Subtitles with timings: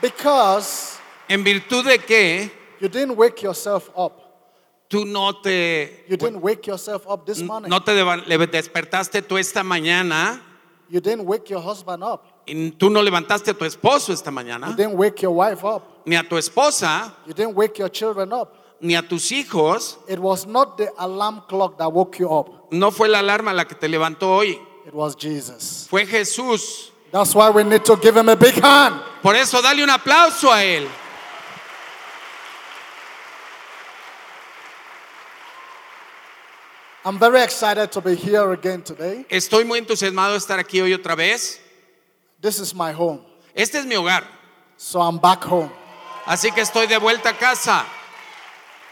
[0.00, 2.50] Because en virtud de que
[2.80, 4.12] you didn't wake yourself up.
[4.88, 7.68] tú no te, You didn't wake yourself up this morning.
[7.70, 10.40] no te despertaste tú esta mañana,
[10.90, 12.24] You didn't wake your husband up.
[12.46, 15.82] y tú no levantaste a tu esposo esta You mañana, didn't wake your wife up.
[16.06, 18.54] ni a tu esposa, You didn't wake your children up.
[18.80, 19.98] ni a tus hijos.
[20.08, 22.72] It was not the alarm clock that woke you up.
[22.72, 25.86] No fue la alarma la que te levantó hoy, It was Jesus.
[25.90, 26.92] fue Jesús.
[27.10, 29.00] That's why we need to give him a big hand.
[29.22, 30.88] Por eso dale un aplauso a él.
[37.04, 39.24] I'm very excited to be here again today.
[39.30, 41.60] Estoy muy entusiasmado de estar aquí hoy otra vez.
[42.40, 43.20] This is my home.
[43.54, 44.24] Este es mi hogar,
[44.76, 45.70] So I'm back home.
[46.26, 47.84] así que estoy de vuelta a casa.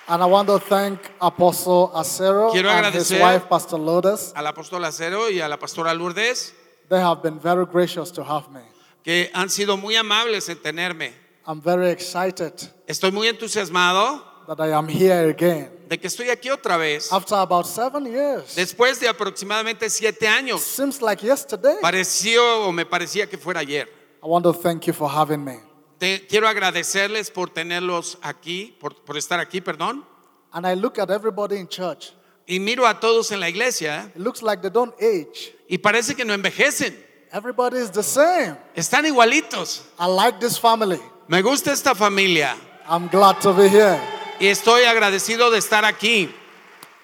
[0.08, 4.33] And I want to thank Apostle Acero Quiero and his agradecer- wife, Pastor Lourdes.
[4.36, 6.55] Al apóstol Acero y a la pastora Lourdes,
[6.89, 8.61] They have been very gracious to have me.
[9.03, 11.12] que han sido muy amables en tenerme.
[11.47, 12.53] I'm very excited
[12.89, 15.70] Estoy muy entusiasmado that I am here again.
[15.89, 17.12] de que estoy aquí otra vez.
[17.12, 18.57] After about seven years.
[18.57, 21.77] Después de aproximadamente siete años, Seems like yesterday.
[21.81, 23.89] pareció o me parecía que fuera ayer.
[24.23, 25.61] I want to thank you for having me.
[25.98, 30.05] Te- quiero agradecerles por tenerlos aquí, por, por estar aquí, perdón.
[30.53, 32.12] And I look at everybody in church.
[32.48, 35.52] Y miro a todos en la iglesia It looks like they don't age.
[35.69, 36.94] y parece que no envejecen.
[37.33, 38.56] Everybody is the same.
[38.77, 39.83] Están igualitos.
[39.98, 41.00] I like this family.
[41.28, 42.55] Me gusta esta familia
[42.89, 44.00] I'm glad to be here.
[44.39, 46.30] y estoy agradecido de estar aquí.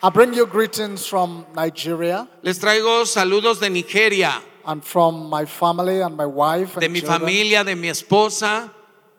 [0.05, 6.01] I bring you greetings from Nigeria Les traigo saludos de Nigeria, and from my family
[6.03, 6.79] and my wife.
[6.79, 7.21] de And mi children.
[7.21, 8.71] familia, de mi esposa.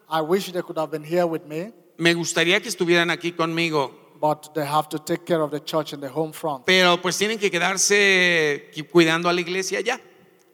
[0.10, 3.92] I wish they could have been here with me, Me gustaría que estuvieran aquí conmigo,
[4.24, 6.66] but they have to take care of the church in the home front.
[6.66, 10.00] pero pues tienen que quedarse cuidando a la iglesia ya.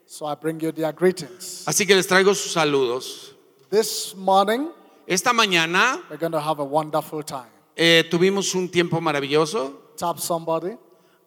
[0.06, 1.62] So I bring you their greetings.
[1.68, 3.36] Así que les traigo sus saludos.
[3.70, 4.70] This morning,
[5.06, 7.46] Esta mañana we're going to have a wonderful time.
[7.76, 9.94] eh, tuvimos un tiempo maravilloso.
[9.96, 10.76] Tap somebody,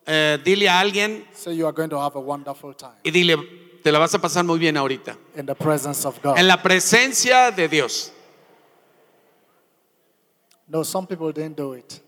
[0.05, 3.37] Eh, dile a alguien say you are going to have a wonderful time y dile,
[3.81, 5.15] te la vas a pasar muy bien ahorita.
[5.37, 6.37] in the presence of God.
[6.37, 8.11] En la presencia de Dios.
[10.67, 12.01] No, some people didn't do it.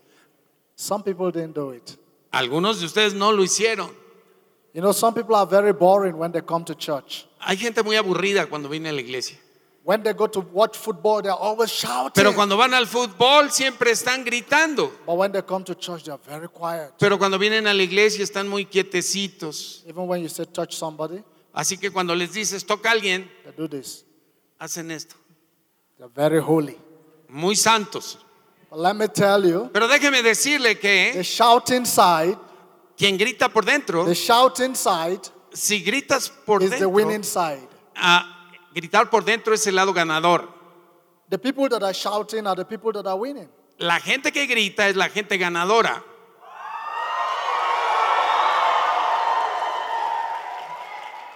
[0.76, 1.96] Some people didn't do it.
[2.30, 3.90] Algunos de ustedes no lo hicieron.
[4.74, 7.26] You know, some people are very boring when they come to church.
[7.40, 9.38] Hay gente muy aburrida cuando viene a la iglesia.
[9.84, 12.12] When they go to watch football, they're always shouting.
[12.14, 14.90] Pero cuando van al fútbol siempre están gritando.
[15.06, 16.92] But when they come to church, they're very quiet.
[16.98, 19.82] Pero cuando vienen a la iglesia están muy quietecitos.
[19.88, 21.22] Even when you say touch somebody,
[21.54, 24.04] Así que cuando les dices toca a alguien, they do this.
[24.58, 25.14] hacen esto.
[25.96, 26.76] They're very holy.
[27.28, 28.18] Muy santos.
[28.70, 32.36] But let me tell you, Pero déjeme decirle que shout inside,
[32.96, 35.20] quien grita por dentro, they shout inside
[35.52, 37.68] si gritas por is the winning dentro, side.
[37.96, 40.48] ah, gritar por dentro es el lado ganador.
[41.28, 43.48] The people that are shouting are the people that are winning.
[43.78, 46.02] La gente que grita es la gente ganadora.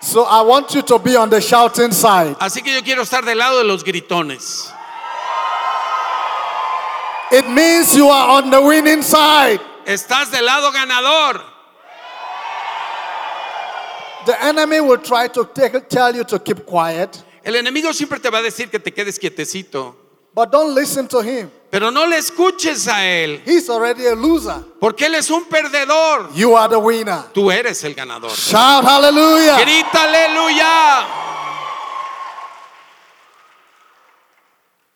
[0.03, 2.37] So I want you to be on the shouting side.
[2.41, 4.73] Así que yo quiero estar del lado de los gritones.
[7.33, 9.61] It means you are on the winning side.
[9.87, 11.41] Estás del lado ganador.
[14.27, 18.29] The enemy will try to take, tell you to keep quiet, El enemigo siempre te
[18.29, 19.95] va a decir que te quedes quietecito.
[20.35, 21.51] but don't listen to him.
[21.71, 24.63] Pero no le escuches a él, He's already a loser.
[24.79, 26.33] porque él es un perdedor.
[26.35, 27.25] You are the winner.
[27.33, 28.31] Tú eres el ganador.
[28.33, 29.59] Shout hallelujah.
[29.61, 31.07] Grita aleluya.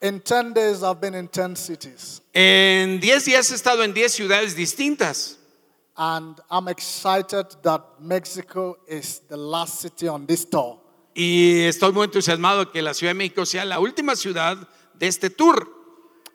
[0.04, 2.20] In 10 days, I've been in 10 cities.
[2.34, 5.38] En 10 días he estado en 10 ciudades distintas.
[5.96, 10.78] And I'm excited that Mexico is the last city on this tour.
[11.14, 14.58] Y estoy muy entusiasmado que la Ciudad de México sea la última ciudad
[14.92, 15.66] de este tour.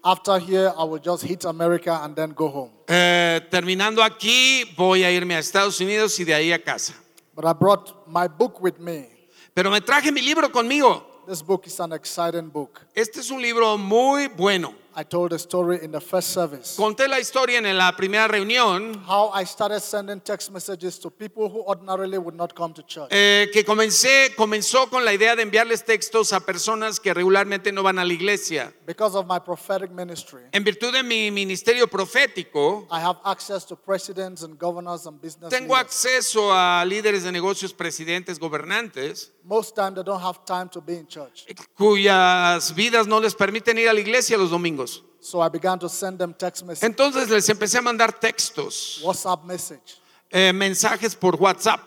[0.04, 2.72] After here, I will just hit America and then go home.
[2.88, 6.96] Eh, terminando aquí, voy a irme a Estados Unidos y de ahí a casa.
[7.36, 9.10] But I brought my book with me.
[9.54, 11.09] Pero me traje mi libro conmigo.
[11.30, 12.82] This book is an exciting book.
[12.96, 14.74] Este es un libro muy bueno.
[14.96, 16.76] I told the story in the first service.
[16.76, 21.48] Conté la historia en la primera reunión How I started sending text messages to people
[21.48, 23.08] who ordinarily would not come to church.
[23.12, 27.84] eh, que comencé, comenzó con la idea de enviarles textos a personas que regularmente no
[27.84, 28.74] van a la iglesia.
[28.88, 33.76] Because of my prophetic ministry, En virtud de mi ministerio profético, I have access to
[33.78, 35.86] presidents and governors and business tengo leaders.
[35.86, 40.94] acceso a líderes de negocios, presidentes, gobernantes, Most time they don't have time to be
[40.94, 41.48] in church.
[41.76, 45.04] cuyas vidas no les permiten ir a la iglesia los domingos.
[45.20, 49.44] So I began to send them text messages, Entonces les empecé a mandar textos, WhatsApp
[49.46, 50.00] message,
[50.30, 51.82] eh, mensajes por WhatsApp,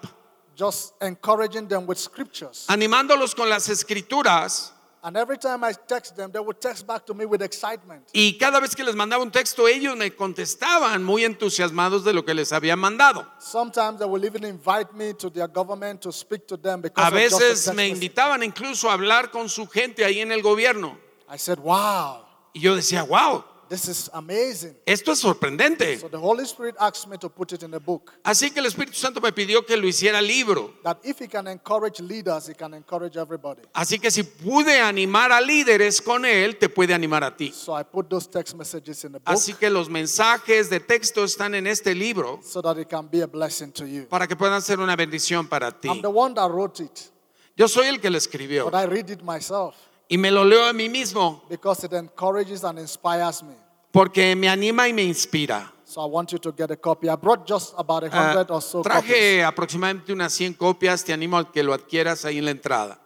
[0.57, 2.65] just encouraging them with scriptures.
[2.69, 4.75] animándolos con las escrituras
[5.05, 8.09] And every time I text them, they would text back to me with excitement.
[8.13, 12.25] Y cada vez que les mandaba un texto, ellos me contestaban muy entusiasmados de lo
[12.25, 13.27] que les había mandado.
[13.41, 17.11] Sometimes they will even invite me to their government to speak to them because A
[17.11, 20.97] veces me invitaban incluso a hablar con su gente ahí en el gobierno.
[21.29, 22.25] I said, wow,
[22.55, 24.77] Y yo decía, wow, this is amazing.
[24.85, 25.99] esto es sorprendente.
[25.99, 28.13] So the Holy Spirit asked me to put it in a book.
[28.23, 30.75] Así que el Espíritu Santo me pidió que lo hiciera libro.
[30.83, 33.63] That if he can encourage leaders, he can encourage everybody.
[33.73, 37.51] Así que si pude animar a líderes con él, te puede animar a ti.
[37.51, 41.25] So I put those text messages in the book Así que los mensajes de texto
[41.25, 44.07] están en este libro so that it can be a blessing to you.
[44.07, 45.89] para que puedan ser una bendición para ti.
[45.89, 47.11] I'm the one that wrote it,
[47.57, 49.75] Yo soy el que lo escribió but I read it myself
[50.13, 53.55] y me lo leo a mí mismo because it encourages and inspires me.
[53.93, 55.73] Porque me anima y me inspira.
[55.85, 57.09] So I want you to get a copy.
[57.09, 58.93] I brought just about a hundred or so copies.
[59.05, 62.99] traje aproximadamente unas 100 copias, te animo a que lo adquieras ahí en la entrada.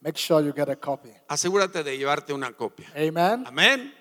[0.00, 1.10] Make sure you get a copy.
[1.28, 2.90] Asegúrate de llevarte una copia.
[2.96, 3.46] Amen.
[3.46, 3.92] Amén.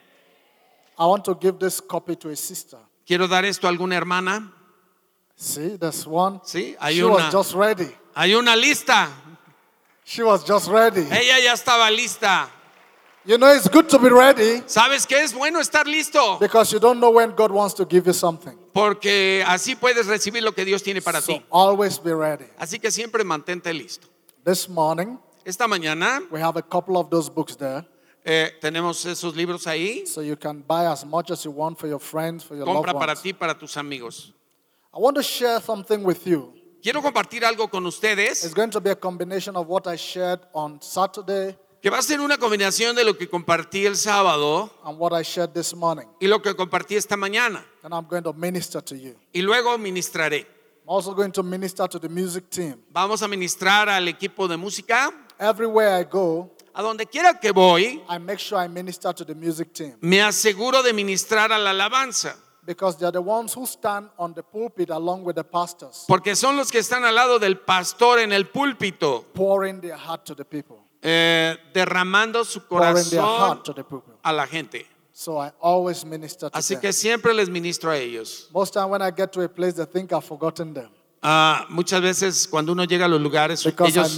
[0.98, 2.80] I want to give this copy to a sister.
[3.06, 4.54] Quiero dar esto a alguna hermana.
[5.36, 6.40] See, there's one.
[6.44, 7.16] Sí, hay She una.
[7.16, 7.92] was just ready.
[8.16, 9.10] Hay una lista.
[10.06, 11.02] She was just ready.
[11.02, 12.50] Ella ya estaba lista.
[13.24, 16.40] You know, it's good to be ready ¿Sabes qué es bueno estar listo?
[16.40, 18.58] because you don't know when God wants to give you something.
[18.74, 21.46] Porque así puedes recibir lo que Dios tiene para So ti.
[21.52, 22.46] always be ready.
[22.58, 24.08] Así que siempre mantente listo.
[24.44, 27.86] This morning, Esta mañana we have a couple of those books there.
[28.26, 30.08] eh, tenemos esos libros ahí.
[30.08, 32.88] So you can buy as much as you want for your friends, for your loved
[32.88, 33.22] Compra para ones.
[33.22, 34.32] ti, para tus amigos.
[34.94, 36.54] I want to share something with you.
[36.82, 38.44] Quiero compartir algo con ustedes.
[38.44, 42.02] It's going to be a combination of what I shared on Saturday que va a
[42.02, 46.06] ser una combinación de lo que compartí el sábado and what I shared this morning.
[46.20, 47.66] y lo que compartí esta mañana.
[47.84, 49.16] And I'm going to minister to you.
[49.34, 50.46] Y luego ministraré.
[50.86, 52.76] I'm also going to minister to the music team.
[52.92, 55.12] Vamos a ministrar al equipo de música.
[55.40, 59.36] Everywhere I go, A donde quiera que voy, I make sure I minister to the
[59.36, 62.36] music team me aseguro de ministrar a la alabanza.
[62.64, 66.56] because they're the ones who stand on the pulpit along with the pastors, Porque son
[66.56, 70.46] los que están al lado del pastor en el púlpito, pouring their heart to the
[70.46, 73.62] people, eh, derramando su corazón
[74.22, 74.86] a la gente.
[75.14, 76.82] So I always minister to Así them.
[76.82, 78.50] que siempre les ministro a ellos.
[81.24, 84.18] Ah, muchas veces cuando uno llega a los lugares, ellos,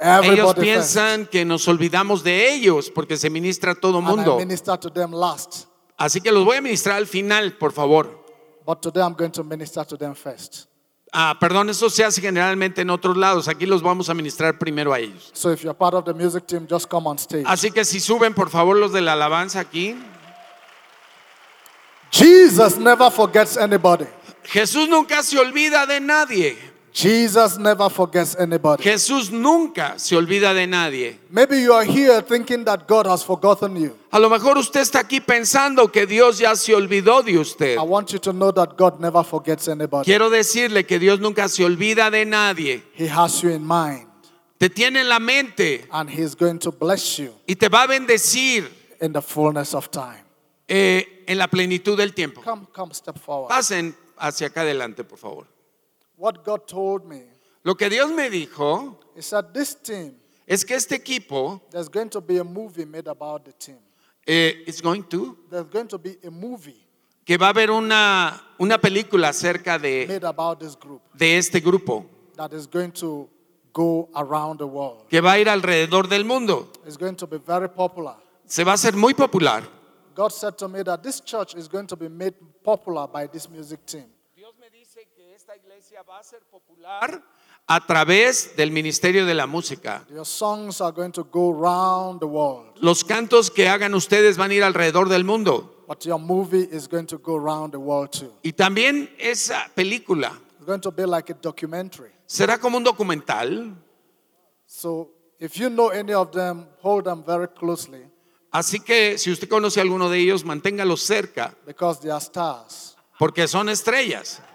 [0.00, 4.38] everybody first, piensan que nos olvidamos de ellos porque se ministra a todo and mundo.
[4.80, 5.66] To them last.
[5.96, 8.24] Así que los voy a ministrar al final, por favor.
[8.66, 10.66] But today I'm going to minister to them first.
[11.14, 13.46] Ah, perdón, eso se hace generalmente en otros lados.
[13.46, 15.30] Aquí los vamos a ministrar primero a ellos.
[15.34, 17.44] So if you're part of the music team, just come on stage.
[17.46, 19.94] Así que si suben, por favor, los de la alabanza aquí.
[22.10, 24.06] Jesus never forgets anybody.
[24.44, 26.71] Jesús nunca se olvida de nadie.
[26.94, 28.82] Jesus never forgets anybody.
[28.82, 31.18] Jesús nunca se olvida de nadie.
[31.30, 33.96] Maybe you are here thinking that God has forgotten you.
[34.10, 37.76] A lo mejor usted está aquí pensando que Dios ya se olvidó de usted.
[37.78, 40.04] I want you to know that God never forgets anybody.
[40.04, 42.82] Quiero decirle que Dios nunca se olvida de nadie.
[42.94, 44.06] He has you in mind
[44.58, 47.86] Te tiene en la mente and He's going to bless you y te va a
[47.86, 48.70] bendecir
[49.00, 50.22] in the fullness of time.
[50.68, 52.42] eh, en la plenitud del tiempo.
[52.42, 53.48] Come, come, step forward.
[53.48, 55.46] Pasen hacia acá adelante, por favor.
[56.22, 57.24] What God told me
[57.64, 60.14] Lo que Dios me dijo is that this team,
[60.46, 63.78] es que este equipo there's going to be a movie made about the team.
[64.24, 66.80] eh, is going to, There's going to be a movie
[67.24, 71.60] que va a haber una, una película acerca de, made about this group de este
[71.60, 73.28] grupo, that is going to
[73.72, 75.08] go around the world.
[75.08, 76.70] que va a ir alrededor del mundo.
[76.86, 78.14] It's going to be very popular.
[78.46, 79.64] Se va a hacer muy popular.
[80.14, 83.48] God said to me that this church is going to be made popular by this
[83.50, 84.06] music team.
[84.36, 87.22] Dios me dice que esta iglesia va a ser popular
[87.66, 90.02] a través del ministerio de la música.
[90.10, 94.50] Your songs are going to go round the world, Los cantos que hagan ustedes van
[94.50, 95.84] a ir alrededor del mundo.
[95.86, 98.32] but your movie is going to go round the world too.
[98.42, 102.12] Y también esa película It's going to be like a documentary.
[102.26, 103.74] será como un documental.
[104.66, 108.06] So if you know any of them, hold them very closely
[108.50, 112.96] Así que si usted conoce a alguno de ellos, manténgalo cerca, because they are stars.
[113.18, 114.40] porque son estrellas.
[114.40, 114.50] So as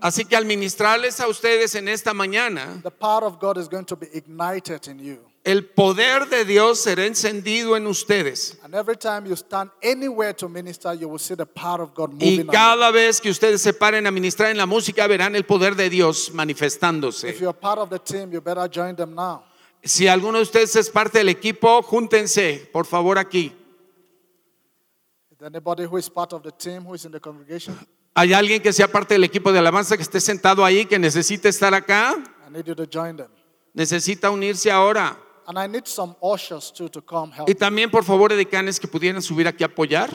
[0.00, 3.84] Así que al ministrarles a ustedes en esta mañana, the power of God is going
[3.84, 5.18] to be ignited in you.
[5.44, 8.58] el poder de Dios será encendido en ustedes.
[8.62, 12.12] And every time you stand anywhere to minister, you will see the power of God
[12.20, 15.74] Y cada vez que ustedes se paren a ministrar en la música, verán el poder
[15.74, 17.38] de Dios If manifestándose.
[17.40, 19.42] you're part of the team, you better join them now.
[19.84, 23.52] Si alguno de ustedes es parte del equipo, júntense, por favor, aquí.
[28.14, 31.48] ¿Hay alguien que sea parte del equipo de alabanza que esté sentado ahí, que necesite
[31.48, 32.16] estar acá?
[32.46, 33.28] I need you to join them.
[33.72, 35.18] Necesita unirse ahora.
[35.46, 37.48] And I need some ushers too to come help.
[37.48, 40.10] Y también, por favor, edecanes que pudieran subir aquí a apoyar.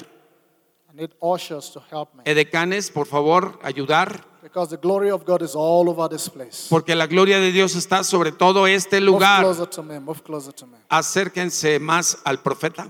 [0.94, 2.22] I need ushers to help me.
[2.26, 4.26] Edecanes, por favor, ayudar.
[4.44, 6.68] Because the glory of God is all over this place.
[6.70, 9.44] Porque la gloria de Dios está sobre todo este Move lugar.
[9.44, 10.00] closer to me.
[10.00, 10.78] Move closer to me.
[10.88, 12.90] Acérquense más al profeta.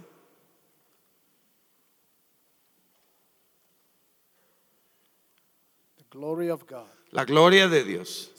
[6.17, 8.31] Glory of God La gloria de Dios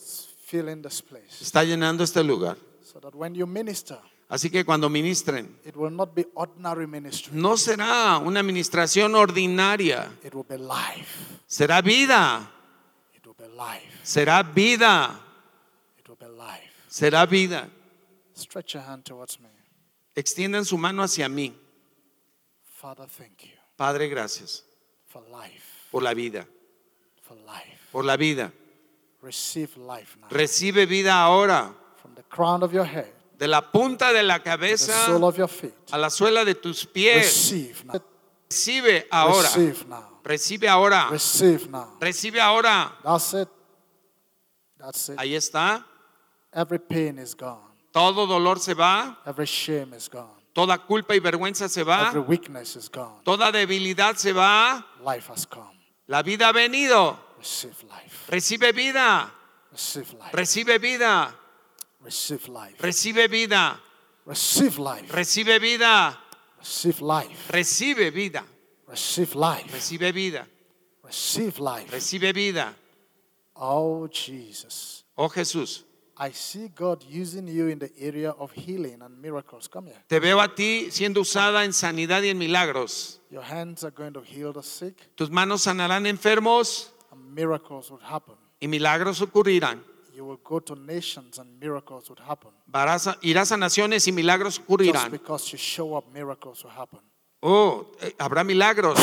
[0.44, 1.40] filling this place.
[1.42, 2.56] está llenando este lugar.
[2.82, 3.98] So that when you minister,
[4.30, 7.32] Así que cuando ministren, it will not be ordinary ministry.
[7.34, 11.40] no será una administración ordinaria, It will be life.
[11.46, 12.50] será vida,
[13.16, 13.86] It will be life.
[14.02, 15.18] será vida,
[15.98, 16.70] It will be life.
[16.88, 17.68] será vida.
[18.34, 19.48] Stretch your hand towards me.
[20.14, 21.54] Extiendan su mano hacia mí.
[22.64, 24.62] Father, thank you Padre, gracias
[25.06, 25.88] for life.
[25.90, 26.46] por la vida.
[27.92, 28.52] Por la vida.
[29.22, 30.28] Receive life now.
[30.30, 34.44] Recibe vida ahora, From the crown of your head, de la punta de la the
[34.44, 35.74] cabeza sole of your feet.
[35.92, 37.24] a la suela de tus pies.
[37.24, 38.00] Receive now.
[38.50, 40.20] Recibe ahora, Receive now.
[40.24, 41.96] recibe ahora, Receive now.
[42.00, 42.96] recibe ahora.
[43.02, 43.48] That's it.
[44.78, 45.18] That's it.
[45.18, 45.84] Ahí está.
[46.52, 47.66] Every pain is gone.
[47.92, 50.30] Todo dolor se va, Every shame is gone.
[50.54, 53.20] toda culpa y vergüenza se Every va, weakness is gone.
[53.24, 54.84] toda debilidad se va.
[55.04, 55.76] Life has come.
[56.06, 57.18] La vida ha venido.
[57.38, 58.28] Receive life.
[58.30, 59.32] Recibe vida,
[59.72, 60.32] Receive life.
[60.32, 61.34] recibe vida,
[62.04, 62.76] Receive life.
[62.80, 63.80] recibe vida,
[64.26, 65.12] Receive life.
[65.12, 66.18] recibe vida,
[66.58, 67.52] Receive life.
[67.52, 68.44] recibe vida,
[68.88, 69.72] Receive life.
[69.72, 70.46] recibe vida,
[71.04, 71.90] Receive life.
[71.90, 72.74] recibe vida.
[73.54, 75.04] Oh, Jesus.
[75.16, 75.84] Oh Jesús,
[76.16, 79.68] I see God using you in the area of healing and miracles.
[79.68, 80.02] Come here.
[80.08, 83.20] te veo a ti siendo usada en sanidad y en milagros.
[83.30, 88.34] Your hands are going to heal the sick, Tus manos sanarán enfermos miracles would happen.
[88.60, 89.82] y milagros ocurrirán.
[90.14, 92.50] You will go to nations, and miracles would happen.
[92.66, 95.10] Varás a- irás a naciones y milagros Just ocurrirán.
[95.12, 97.00] because you show up, miracles will happen.
[97.40, 98.98] Oh, eh, habrá milagros.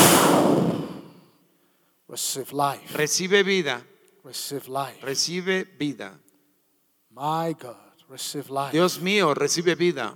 [2.07, 2.93] Receive life.
[2.97, 3.81] Recibe vida,
[4.23, 4.99] Receive life.
[5.01, 6.19] recibe vida.
[7.11, 7.77] My God.
[8.09, 8.71] Receive life.
[8.73, 10.15] Dios mío, recibe vida,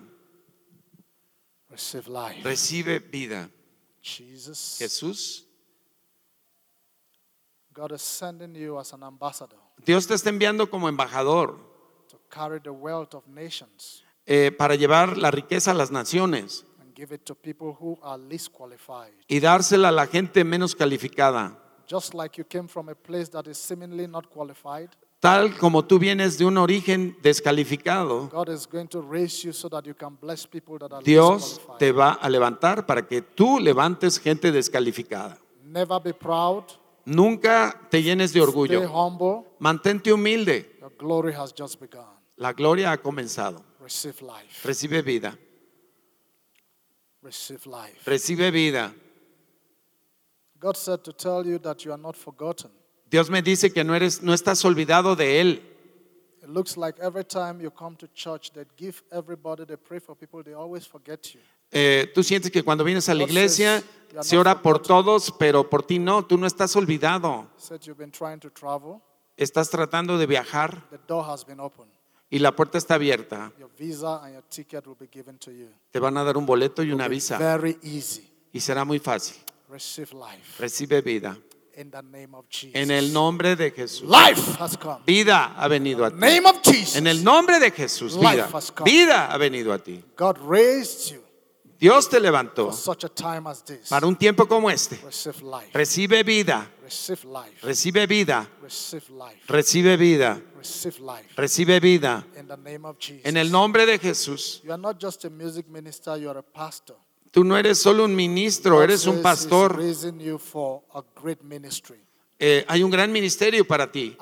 [1.70, 2.44] Receive life.
[2.44, 3.50] recibe vida.
[4.02, 4.78] Jesus.
[4.80, 5.46] Jesús,
[7.80, 11.56] God is sending you as an ambassador Dios te está enviando como embajador
[12.10, 16.94] to carry the wealth of nations eh, para llevar la riqueza a las naciones and
[16.94, 19.14] give it to people who are least qualified.
[19.30, 21.58] y dársela a la gente menos calificada.
[21.88, 24.90] Just like you came from a place that is seemingly not qualified,
[25.22, 29.68] Tal como tú vienes de un origen descalificado, God is going to raise you so
[29.70, 31.80] that you can bless people that are Dios least qualified.
[31.80, 35.38] te va a levantar para que tú levantes gente descalificada.
[35.64, 36.64] Never be proud.
[37.06, 38.88] Nunca te llenes de Stay orgullo.
[38.88, 39.46] humble.
[39.60, 40.78] Mantente humilde.
[40.80, 42.06] Your glory has just begun.
[42.38, 43.64] La gloria ha comenzado.
[43.82, 44.68] Receive life.
[44.68, 45.38] Recibe vida.
[47.22, 48.00] Receive life.
[48.06, 48.94] Recibe vida.
[50.60, 52.70] God said to tell you that you are not forgotten.
[53.10, 55.62] Dios me dice que no eres no estás olvidado de él.
[56.44, 60.16] It looks like every time you come to church, they give everybody, they pray for
[60.16, 61.42] people, they always forget you.
[61.72, 64.78] Eh, tú sientes que cuando vienes a la iglesia says, "You are se ora por
[64.78, 67.48] forgotten." todos, pero por ti no, tú no estás olvidado.
[67.58, 69.02] Said you've been trying to travel,
[69.38, 71.92] Estás tratando de viajar the door has been opened.
[72.30, 73.52] y la puerta está abierta.
[73.60, 75.70] Your visa and your ticket will be given to you.
[75.92, 78.28] Te van a dar un boleto y una visa Very easy.
[78.52, 79.38] y será muy fácil.
[79.70, 81.38] Receive life Recibe vida.
[81.78, 82.74] in the name of Jesus.
[82.76, 84.10] En el nombre de Jesús.
[84.10, 85.00] life has come.
[85.06, 86.18] Vida ha venido a ti.
[86.18, 86.96] Name of Jesus.
[86.98, 88.50] En el nombre de Jesús, Life vida.
[88.52, 88.90] has come.
[88.92, 90.04] Vida ha venido a ti.
[90.18, 91.22] God raised you
[91.80, 92.72] Dios te levantó
[93.90, 95.00] para un tiempo como este.
[95.72, 96.70] Recibe vida,
[97.62, 98.50] recibe vida,
[99.48, 100.42] recibe vida,
[101.38, 102.28] recibe vida.
[103.24, 104.62] En el nombre de Jesús.
[104.64, 106.98] You are not just a music minister, you are a pastor.
[107.32, 109.80] Tú no eres solo un ministro, eres un pastor.
[112.42, 114.18] Eh, hay un gran ministerio para ti.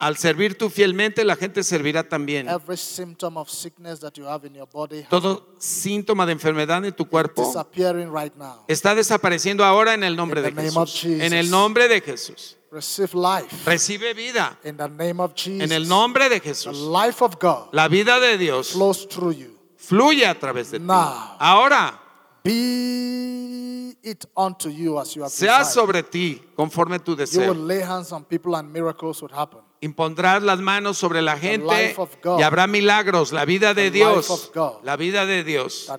[0.00, 0.06] You you.
[0.06, 2.48] Al servir tú fielmente, la gente servirá también.
[2.48, 6.84] Every symptom of sickness that you have in your body has Todo síntoma de enfermedad
[6.84, 8.64] en tu cuerpo disappearing right now.
[8.66, 11.04] está desapareciendo ahora en el nombre In de the Jesús.
[11.04, 12.56] En el nombre de Jesús.
[12.72, 14.56] Receive life Recibe vida.
[14.64, 15.60] in the name of Jesus.
[15.62, 16.76] En el nombre de the Jesús.
[16.78, 19.58] life of God La vida de Dios flows through you.
[19.76, 20.84] fluye a través de ti.
[20.84, 21.36] Now.
[21.38, 22.00] Ahora
[22.42, 25.66] Be it unto you as you have sea desired.
[25.66, 27.54] sobre ti conforme tu You will deseo.
[27.54, 29.60] lay hands on people and miracles would happen.
[29.82, 31.96] Impondrás las manos sobre la gente
[32.38, 33.32] y habrá milagros.
[33.32, 35.90] La vida de Dios, la vida de Dios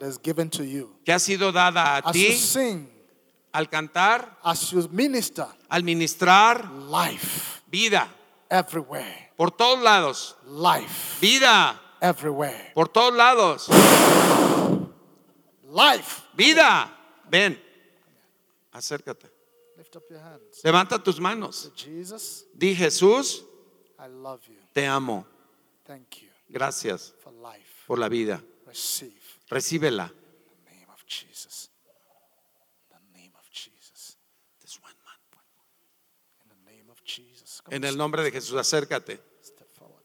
[1.03, 2.37] que ha sido dada a ti
[3.51, 4.37] al cantar,
[5.69, 6.69] al ministrar,
[7.65, 8.07] vida
[9.35, 10.37] por todos lados,
[11.19, 11.81] vida
[12.75, 13.67] por todos lados,
[16.35, 16.97] vida.
[17.29, 17.63] Ven,
[18.71, 19.31] acércate.
[20.63, 21.71] Levanta tus manos.
[22.53, 23.45] Di Jesús,
[24.01, 24.57] I love you.
[24.73, 25.25] te amo.
[25.85, 27.85] Thank you Gracias for life.
[27.87, 28.41] por la vida.
[28.65, 29.13] Receive
[29.49, 30.05] Recíbela.
[30.11, 31.69] in the name of Jesus.
[32.89, 34.17] In the name of Jesus.
[36.43, 37.61] In the name of Jesus.
[37.61, 39.19] Come En el nombre de Jesús, acércate.
[39.41, 40.03] step forward.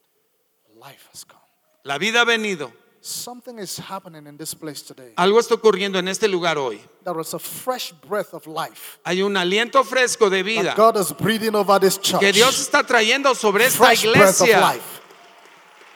[0.74, 1.40] Life has come.
[1.84, 2.72] La vida ha venido.
[3.06, 5.12] Something is happening in this place today.
[5.14, 6.80] Algo está ocurriendo en este lugar hoy.
[7.04, 10.96] There is a fresh breath of life Hay un aliento fresco de vida that God
[11.00, 12.18] is breathing over this church.
[12.18, 14.60] que Dios está trayendo sobre esta fresh breath of iglesia.
[14.60, 15.00] life.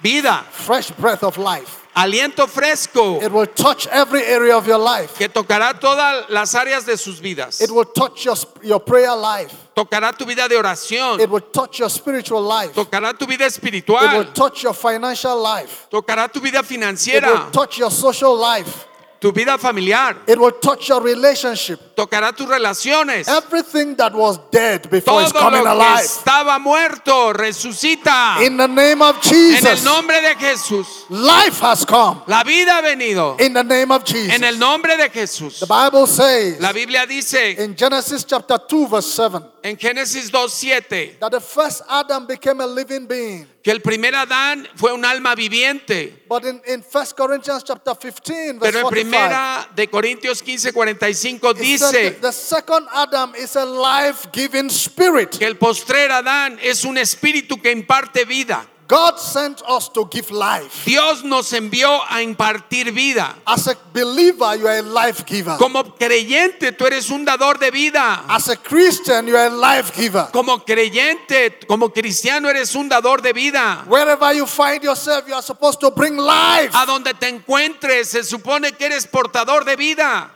[0.02, 1.78] Vida, Fresh breath of life.
[1.94, 5.14] aliento fresco It will touch every area of your life.
[5.18, 7.60] que tocará todas las áreas de sus vidas.
[7.60, 9.52] It will touch your, your prayer life.
[9.74, 11.18] Tocará tu vida de It oración.
[11.30, 12.72] will touch your spiritual life.
[12.74, 14.24] Tocará tu vida It will espiritual.
[14.32, 15.86] touch your financial life.
[15.90, 17.50] Tocará tu vida It will financiera.
[17.52, 18.86] touch your social life.
[19.20, 20.16] Tu vida familiar.
[20.26, 21.94] It will touch your relationship.
[21.94, 23.28] Tocará tus relaciones.
[23.28, 26.00] Everything that was dead before is Todo coming lo que alive.
[26.06, 28.42] estaba muerto resucita.
[28.42, 30.86] In the name of En el Jesus, nombre de Jesús.
[31.10, 32.22] life has come.
[32.28, 33.36] La vida ha venido.
[33.38, 34.58] In the name of En el Jesus.
[34.58, 35.58] nombre de Jesús.
[35.60, 41.18] The Bible says La Biblia dice in Genesis chapter 2, verse 7, en Génesis 2.7
[41.18, 43.46] that the first Adam became a living being.
[43.62, 46.24] que el primer Adán fue un alma viviente.
[46.28, 51.50] But in, in 1 Corinthians chapter 15, verse Pero en 45, primera de Corintios 15:45
[51.50, 55.38] it says dice that the second Adam is a life-giving spirit.
[55.38, 58.66] que el postrer Adán es un espíritu que imparte vida.
[58.90, 60.84] God sent us to give life.
[60.84, 63.36] Dios nos envió a impartir vida.
[63.46, 65.56] As a believer, you are a life giver.
[65.58, 68.24] Como creyente, tú eres un dador de vida.
[68.26, 70.26] As a Christian, you are a life giver.
[70.32, 73.84] Como creyente, como cristiano, eres un dador de vida.
[73.86, 78.24] Wherever you find yourself, you are supposed to bring life A donde te encuentres, se
[78.24, 80.34] supone que eres portador de vida.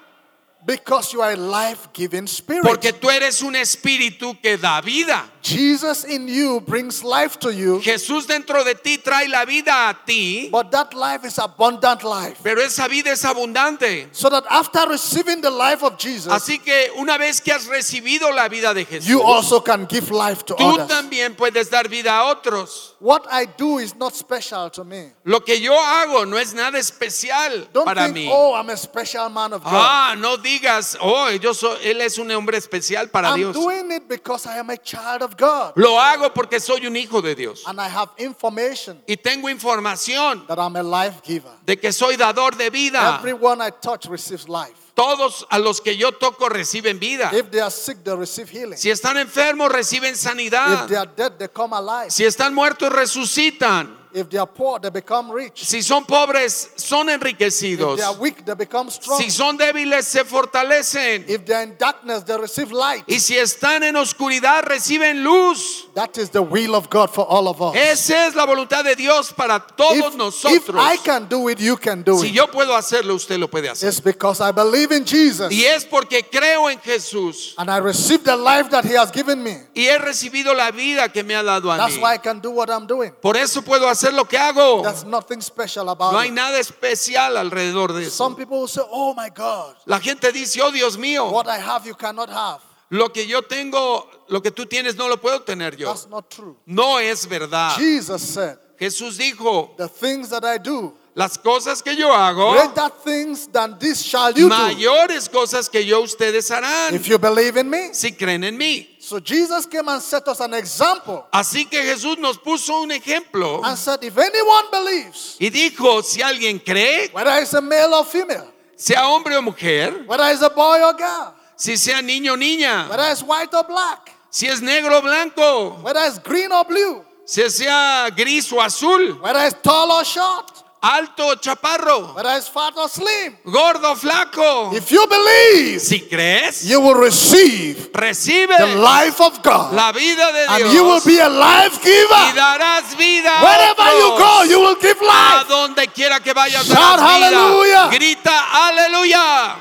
[0.67, 2.65] Because you are a life giving spirit.
[2.65, 5.25] Porque tú eres un espíritu que da vida.
[5.43, 9.95] Jesus in you brings life to you, Jesús dentro de ti trae la vida a
[10.07, 12.39] ti, but that life is abundant life.
[12.43, 14.09] pero esa vida es abundante.
[14.13, 18.35] So that after receiving the life of Jesus, Así que una vez que has recibido
[18.35, 20.89] la vida de Jesús, you also can give life to tú others.
[20.89, 22.94] también puedes dar vida a otros.
[23.05, 25.13] What I do is not special to me.
[25.25, 28.29] Lo que yo hago no es nada especial Don't para think, mí.
[28.33, 29.73] oh, I'm a special man of God.
[29.75, 33.53] Ah, no digas, oh, yo soy, él es un hombre especial para I'm Dios.
[33.55, 35.75] doing it because I am a child of God.
[35.77, 37.63] Lo hago porque soy un hijo de Dios.
[37.67, 41.53] And I have information Y tengo información that I'm a life giver.
[41.67, 43.19] de que soy dador de vida.
[43.19, 44.84] Everyone I touch receives life.
[44.95, 47.31] Todos a los que yo toco reciben vida.
[47.33, 48.79] If they are sick, they receive healing.
[48.79, 50.87] Si están enfermos, reciben If sanidad.
[50.87, 52.11] they are dead, they come alive.
[52.11, 54.04] Si están muertos, resucitan.
[54.15, 55.65] If they are poor, they become rich.
[55.65, 57.97] Si son pobres, son If enriquecidos.
[57.97, 59.21] they are weak, they become strong.
[59.21, 61.25] Si son débiles, se fortalecen.
[61.29, 63.03] If they are in darkness, they receive light.
[63.09, 65.89] Y si están en oscuridad, reciben luz.
[65.95, 67.75] That is the will of God for all of us.
[67.77, 70.77] Esa es la voluntad de Dios para todos If, if nosotros.
[70.79, 72.35] I can do it, you can do Si it.
[72.35, 73.89] yo puedo hacerlo, usted lo puede hacer.
[73.89, 78.23] It's because I believe in Jesus Y es porque creo en Jesús and I receive
[78.25, 79.57] the life that He has given me.
[79.75, 82.03] y he recibido la vida que me ha dado a That's mí.
[82.03, 83.13] why I can do what I'm doing.
[83.21, 84.83] Por eso puedo hacer lo que hago.
[84.83, 86.35] There's nothing special No about hay it.
[86.35, 88.37] nada especial alrededor de Some eso.
[88.37, 91.87] people will say, Oh my God, La gente dice, oh Dios mío, what I have
[91.87, 92.61] you cannot have.
[92.91, 95.89] lo que yo tengo, lo que tú tienes no lo puedo tener yo.
[95.89, 96.57] That's not true.
[96.67, 97.77] No es verdad.
[97.77, 102.91] Jesus said, Jesús dijo, The things that I do, las cosas que yo hago, greater
[103.05, 104.55] things than this shall you do.
[104.55, 107.95] mayores cosas que yo ustedes harán, If you believe in me.
[107.95, 108.94] si creen en mí.
[109.05, 113.61] So Jesus came and set us an example Así que Jesús nos puso un ejemplo
[113.63, 118.07] and said, If anyone believes, y dijo, si alguien cree, whether it's a male or
[118.07, 122.37] female, sea hombre o mujer, whether it's a boy or girl, si sea niño o
[122.37, 126.65] niña, whether it's white or black, si es negro o blanco, whether it's green or
[126.65, 132.49] blue, si sea gris o azul, whether it's tall or short, alto chaparro, whether it's
[132.49, 133.37] fat or slim.
[133.45, 134.73] gordo flaco.
[134.75, 140.31] If you believe, Si crees, you will receive recibe the life of God la vida
[140.33, 142.35] de and you will Dios be a life y giver.
[142.37, 145.49] darás vida a Wherever you go, you will give A life.
[145.49, 147.31] donde quiera que vayas, Shout darás vida.
[147.31, 147.91] hallelujah.
[147.91, 149.57] Grita aleluya.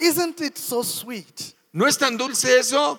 [0.00, 2.98] Isn't it so sweet ¿No es tan dulce eso?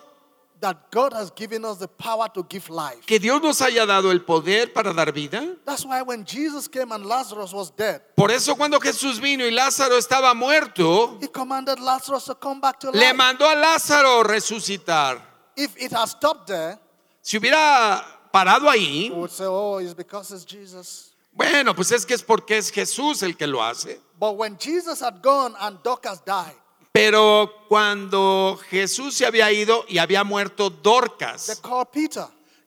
[0.60, 3.06] That God has given us the power to give life.
[3.06, 5.56] Que Dios nos haya dado el poder para dar vida.
[5.64, 9.50] That's why when Jesus came and Lazarus was dead, Por eso cuando Jesús vino y
[9.50, 13.14] Lázaro estaba muerto, he commanded Lazarus to come back to le life.
[13.16, 15.20] mandó a Lázaro resucitar.
[15.56, 16.78] If it had stopped there,
[17.22, 21.14] Si hubiera parado ahí, we would say, oh, it's because it's Jesus.
[21.32, 23.98] bueno, pues es que es porque es Jesús el que lo hace.
[24.18, 26.54] But when Jesus had gone and Dorcas died,
[26.92, 31.60] Pero cuando Jesús se había ido y había muerto Dorcas,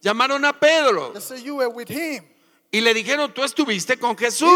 [0.01, 1.13] llamaron a Pedro
[2.71, 4.49] y le dijeron, tú estuviste con Jesús.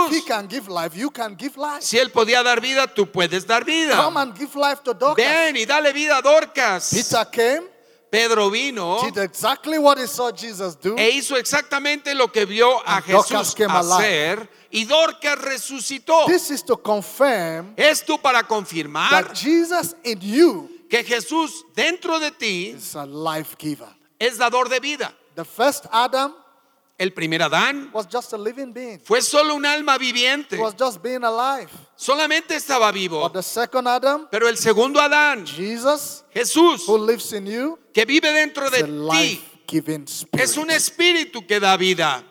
[1.82, 4.03] Si él podía dar vida, tú puedes dar vida.
[4.03, 5.23] Come and give life to Dorcas.
[5.23, 6.89] Ven y dale vida a Dorcas.
[6.89, 7.67] Peter came,
[8.10, 10.95] Pedro vino did exactly what he saw Jesus do.
[10.97, 16.25] e hizo exactamente lo que vio a Jesús hacer y Dorcas resucitó.
[16.25, 22.32] This is to confirm Esto para confirmar that Jesus in you que Jesús dentro de
[22.32, 23.89] ti is a life giver.
[24.19, 25.13] es dador de vida.
[25.36, 26.34] The first Adam
[26.99, 30.99] El primer Adán was just a living being, fue solo un alma viviente, was just
[31.03, 31.69] being alive.
[31.95, 33.21] solamente estaba vivo.
[33.21, 38.03] But the second Adam, Pero el segundo Adán, Jesus, Jesús, who lives in you, que
[38.03, 40.43] vive dentro de ti, life giving spirit.
[40.43, 42.23] es un espíritu que da vida.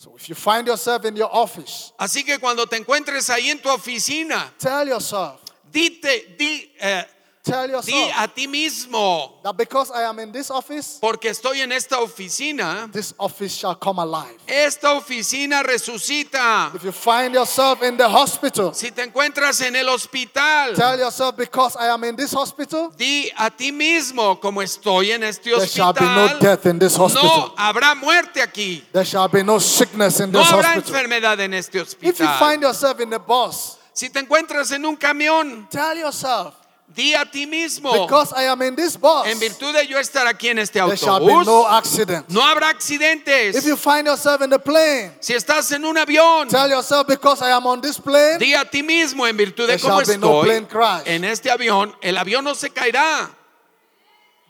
[0.00, 3.60] So if you find yourself in your office, Así que cuando te encuentres ahí en
[3.60, 5.40] tu oficina, tell yourself,
[5.72, 7.04] dite, di, eh,
[7.50, 11.60] tell di yourself a ti mismo, that because I am in this office, porque estoy
[11.62, 14.36] en esta oficina, this office shall come alive.
[14.46, 16.74] esta oficina resucita.
[16.74, 21.36] If you find yourself in the hospital, Si te encuentras en el hospital, tell yourself
[21.36, 25.66] because I am in this hospital, di a ti mismo, como estoy en este there
[25.66, 27.54] shall be no hospital, death in this no hospital.
[27.56, 30.94] habrá muerte aquí, There shall be no sickness in no this habrá hospital.
[30.94, 32.38] enfermedad en este If you hospital.
[32.38, 36.54] find yourself in the bus, Si te encuentras en un camión, tell yourself
[36.94, 40.26] di a ti mismo, because I am in this bus, en virtud de yo estar
[40.26, 42.28] aquí en este there shall be no accident.
[42.30, 43.54] no habrá accidentes.
[43.54, 47.42] If you find yourself in the plane, Si estás en un avión, tell yourself because
[47.42, 50.14] I am on this plane, di a ti mismo, en virtud de There cómo shall
[50.14, 51.02] be no estoy plane crash.
[51.06, 53.30] en este avión, el avión no se caerá.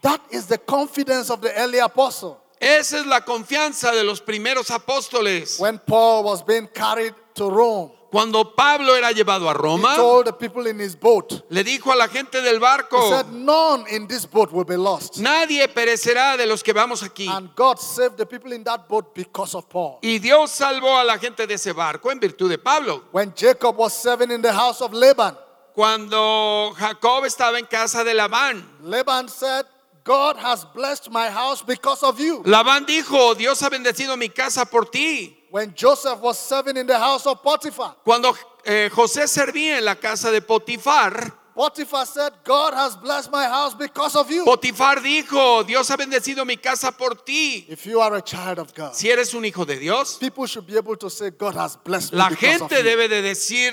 [0.01, 2.41] that is the confidence of the early apostle.
[2.61, 5.61] Esa es la confianza de los primeros apóstoles.
[5.61, 10.27] When Paul was being carried to Rome, Cuando Pablo era llevado a he Roma, told
[10.27, 13.85] the people in his boat, le dijo a la gente del he barco, said, None
[13.91, 15.19] in this boat will be lost.
[15.19, 17.29] nadie perecerá de los que vamos aquí.
[17.29, 19.99] And God saved the people in that boat because of Paul.
[20.03, 23.05] Y Dios salvó a la gente de ese barco en virtud de Pablo.
[23.13, 25.37] When Jacob was serving in the house of Laban,
[25.79, 29.65] Cuando Jacob estaba en casa de Labán, Laban said,
[30.03, 32.43] God has blessed my house because of you.
[32.45, 35.38] Labán dijo, Dios ha bendecido mi casa por ti.
[35.51, 38.35] When Joseph was serving in the house of Potiphar, Cuando
[38.65, 43.75] eh, José servía en la casa de Potifar, Potiphar said, God has blessed my house
[43.75, 44.45] because of you.
[44.45, 47.67] Potifar dijo, Dios ha bendecido mi casa por ti.
[47.69, 50.67] If you are a child of God, Si eres un hijo de Dios, people should
[50.67, 52.85] be able to say, God has blessed me la because of gente you.
[52.85, 53.73] debe de decir,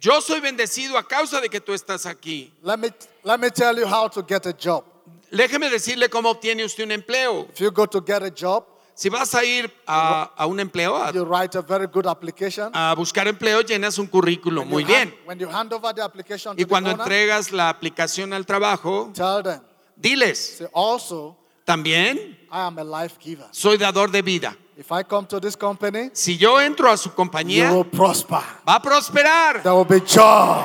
[0.00, 2.50] yo soy bendecido a causa de que tú estás aquí.
[2.62, 2.88] Let me,
[3.22, 4.84] let me tell you how to get a job.
[5.30, 7.46] Déjeme decirle cómo obtiene usted un empleo.
[7.52, 8.64] If you go to get a job,
[9.00, 12.70] Si vas a ir a, a un empleo, a, you write a very good application.
[12.74, 15.08] a buscar empleo, llenas un currículum When muy bien.
[15.08, 18.44] hand- when you hand over the application to Y cuando owner, entregas la aplicación al
[18.44, 19.62] trabajo, tell them,
[19.96, 21.34] diles, say, also,
[21.64, 22.18] también
[22.52, 23.46] I am a life giver.
[23.52, 24.54] soy dador de vida.
[24.76, 28.40] If I come to this company, Si yo entro a su you compañía, will prosper.
[28.68, 29.62] va a prosperar.
[29.62, 30.60] There will be joy.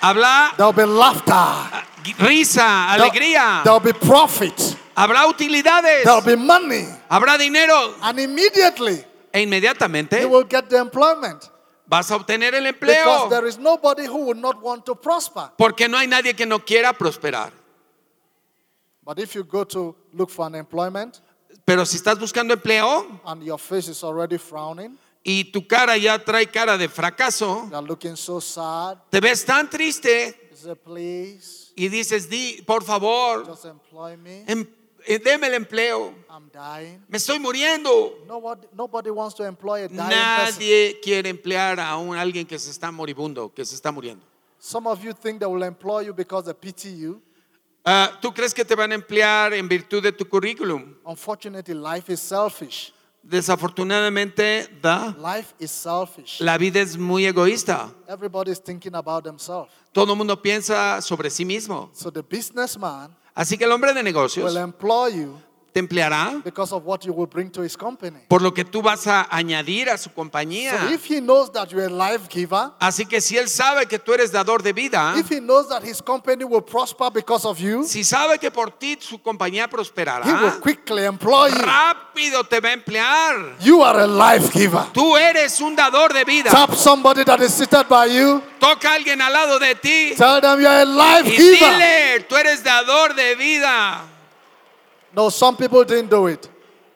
[0.00, 1.84] Habrá There will be laughter.
[2.18, 3.60] risa, alegría.
[3.62, 4.54] There will be profit.
[4.94, 6.04] Habrá utilidades.
[6.04, 6.86] There will be money.
[7.12, 7.94] Habrá dinero.
[8.00, 11.50] And immediately, E inmediatamente you will get the employment.
[11.86, 13.28] vas a obtener el Because empleo.
[13.28, 15.50] there is nobody who would not want to prosper.
[15.58, 17.52] Porque no hay nadie que no quiera prosperar.
[19.04, 21.20] But if you go to look for an employment
[21.66, 26.18] Pero si estás buscando empleo and your face is already frowning, y tu cara ya
[26.18, 30.74] trae cara de fracaso, you are looking so sad, te ves tan triste you say,
[30.74, 34.44] please, y dices, Di, por favor, just employ me.
[34.48, 34.66] em-
[35.06, 36.14] deme el empleo.
[36.28, 37.02] I'm dying.
[37.08, 38.24] Me estoy muriendo.
[38.26, 40.10] Nobody, nobody wants to employ a dying person.
[40.10, 44.24] Nadie quiere emplear a un, alguien que se está moribundo, que se está muriendo.
[44.58, 47.20] Some of you think they will employ you because they pity you.
[47.84, 50.94] Ah, ¿Tú crees que te van a emplear en virtud de tu currículum?
[51.04, 52.92] Unfortunately, life is selfish.
[53.24, 55.14] Desafortunadamente, da.
[55.18, 56.40] Life is selfish.
[56.40, 57.92] La vida es muy egoísta.
[58.08, 59.70] Everybody is thinking about themselves.
[59.92, 61.90] Todo el mundo piensa sobre sí mismo.
[61.92, 64.54] So the businessman Así que el hombre de negocios
[65.72, 68.18] te empleará because of what you will bring to his company.
[68.28, 70.90] por lo que tú vas a añadir a su So compañía.
[70.92, 74.12] if he knows that you're a life giver, Así que si él sabe que tú
[74.12, 77.84] eres dador de vida, if he knows that his company will prosper because of you,
[77.84, 81.56] si sabe que por ti su compañía he will prosperará, quickly employ you.
[81.62, 83.56] rápido te va a emplear.
[83.60, 84.84] You are a life giver.
[84.92, 86.50] Tú eres un dador de vida.
[86.50, 88.42] Tap somebody that is seated by you.
[88.60, 91.58] Toca a alguien al lado de ti Tell them you're a life y giver.
[91.58, 94.02] dile, tú eres dador de vida.
[95.14, 96.48] No, some people didn't do it.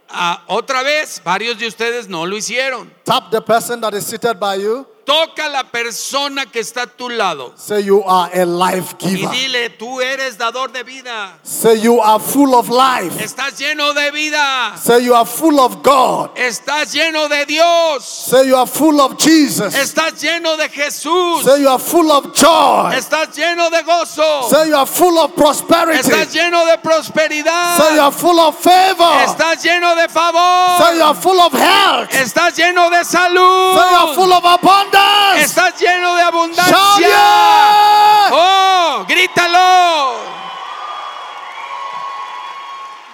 [0.09, 2.91] Ah, otra vez, varios de ustedes no lo hicieron.
[3.05, 4.87] Tap the person that is seated by you.
[5.07, 9.11] Toca a la persona que está a tu lado Say you are a life y
[9.17, 9.31] giver.
[9.31, 11.39] dile, tú eres dador de vida.
[11.45, 13.17] Say you are full of life.
[13.23, 14.77] Estás lleno de vida.
[14.77, 16.31] Say you are full of God.
[16.37, 18.03] Estás lleno de Dios.
[18.05, 19.77] Say you are full of Jesus.
[19.77, 21.45] Estás lleno de Jesús.
[21.45, 22.91] Say you are full of joy.
[22.97, 24.49] Estás lleno de gozo.
[24.51, 26.01] Say you are full of prosperity.
[26.01, 27.99] Estás lleno de Say you prosperidad.
[28.01, 29.23] are full of favor.
[29.23, 31.03] Estás lleno de Say you favor.
[31.05, 32.11] are full of health.
[32.11, 34.33] Say Estás lleno de you are full salud.
[34.33, 34.96] of abundance.
[35.39, 36.77] Estás lleno de abundancia.
[36.99, 38.31] yeah!
[38.33, 40.17] Oh, grítalo.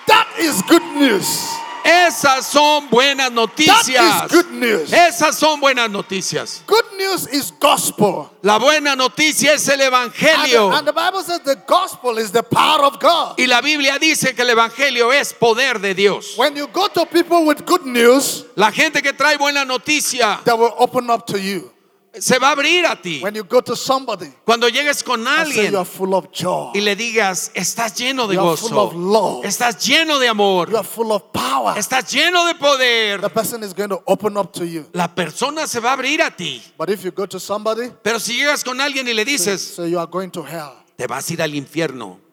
[0.06, 1.48] That is good news.
[1.84, 4.26] Esas son buenas That noticias.
[4.26, 4.92] is good news.
[4.92, 6.62] Esas son buenas noticias.
[6.66, 8.30] Good news is gospel.
[8.42, 10.72] La buena noticia es el And the, evangelio.
[10.78, 13.34] and the Bible says the gospel is the power of God.
[13.36, 16.36] Y la Biblia dice que el evangelio es poder de Dios.
[16.36, 20.54] When you go to people with good news, La gente que trae buena noticia they
[20.54, 21.71] will open up to you.
[22.18, 23.20] Se va a abrir a ti.
[23.22, 26.80] When you go to somebody Cuando llegues con you alguien are full of joy, y
[26.80, 29.44] le digas, estás lleno de You are full of gozo, love.
[29.46, 33.62] estás lleno de you amor, are full of power, estás lleno de the poder, person
[33.62, 34.84] is going to open up to you.
[34.92, 36.62] la persona se va a abrir a ti.
[36.76, 39.90] But if you go to somebody, Pero si llegas con alguien y le dices, say
[39.90, 42.31] you are going to hell, te vas a ir al infierno, the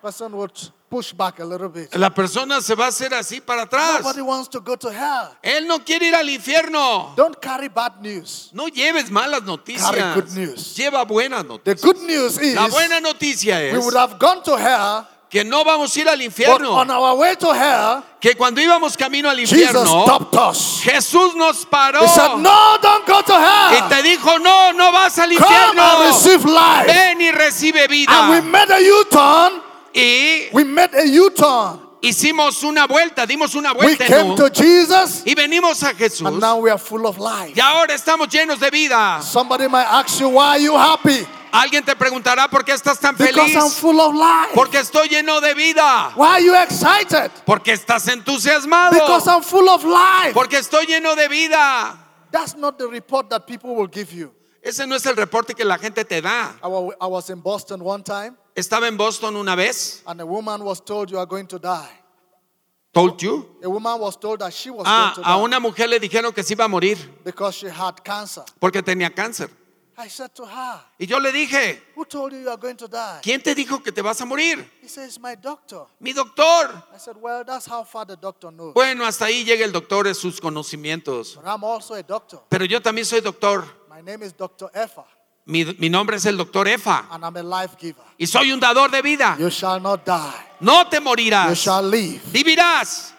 [0.00, 0.52] person would
[0.88, 1.94] push back a little bit.
[1.96, 4.00] la persona se va a hacer así para atrás.
[4.02, 5.28] Nobody wants to go to hell.
[5.42, 7.12] Él no quiere ir al infierno.
[7.16, 8.50] Don't carry bad news.
[8.52, 9.90] No lleves malas noticias.
[9.90, 10.74] Carry good news.
[10.76, 11.82] Lleva buenas The noticias.
[11.82, 15.62] good news is La buena noticia we es would have gone to hell, que no
[15.64, 16.72] vamos a ir al but infierno.
[16.74, 20.04] on our way to hell, Que cuando íbamos camino al infierno.
[20.82, 23.88] Jesús nos paró He said, No, don't go to y hell.
[23.88, 26.06] te dijo, no, no vas al Come and infierno.
[26.08, 26.86] receive life.
[26.86, 27.90] Ven y recibe And
[28.30, 28.42] we vida.
[28.42, 29.62] made a U turn.
[29.94, 31.80] Y We made a U turn.
[32.02, 35.92] hicimos una vuelta, dimos una We vuelta en came U, to Jesus, y venimos a
[35.94, 36.26] Jesús.
[36.26, 37.52] and now we are full of life.
[37.56, 39.20] Y ahora estamos llenos de vida.
[39.22, 41.26] Somebody might ask you, Why are you happy?
[41.52, 43.74] Alguien te preguntará por qué estás tan Because I'm feliz.
[43.80, 44.54] full of life.
[44.54, 46.12] Porque estoy lleno de vida.
[46.14, 47.32] Why are you excited?
[47.44, 48.92] Porque estás entusiasmado.
[48.92, 50.32] Because I'm full of life.
[50.32, 51.98] Porque estoy lleno de vida.
[52.30, 54.32] That's not the report that people will give you.
[54.62, 56.52] Ese no es el reporte que la gente te da.
[56.62, 60.02] I was in Boston one time, Estaba en Boston una vez.
[60.06, 61.88] and a woman was told, You are going to die.
[62.92, 63.56] Told you.
[63.62, 66.00] A woman was told that she was Ah, going to a die una mujer le
[66.00, 68.42] dijeron que se iba a morir because she had cancer.
[68.58, 69.48] porque tenía cáncer.
[69.96, 72.88] I said to her, Y yo le dije, Who told you you are going to
[72.88, 73.20] die?
[73.22, 74.66] ¿quién te dijo que te vas a morir?
[74.82, 75.86] He says, My doctor.
[76.00, 76.82] Mi doctor.
[76.92, 78.72] I said, Well, that's how far the doctor knows.
[78.74, 81.36] Bueno, hasta ahí llega el doctor en sus conocimientos.
[81.36, 82.40] But I'm also a doctor.
[82.48, 83.62] Pero yo también soy doctor.
[83.90, 84.70] My name is Dr.
[84.74, 85.04] Effa,
[85.50, 87.08] Mi, mi nombre es el doctor Efa.
[87.10, 88.02] and I'm a life giver.
[88.18, 89.36] Y soy un dador de vida.
[89.38, 91.54] You shall not die, No te you morirás.
[91.60, 92.20] shall live.
[92.32, 93.14] Vivirás.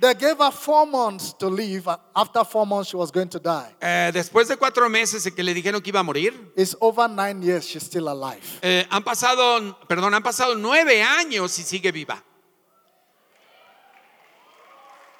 [0.00, 1.86] They gave her four months to live.
[2.16, 3.72] After four months, she was going to die.
[3.80, 7.40] Eh, después de cuatro meses que le dijeron que iba a morir, It's over nine
[7.42, 8.40] years, she's still alive.
[8.62, 12.24] eh, han pasado, perdón, han pasado nueve años y sigue viva.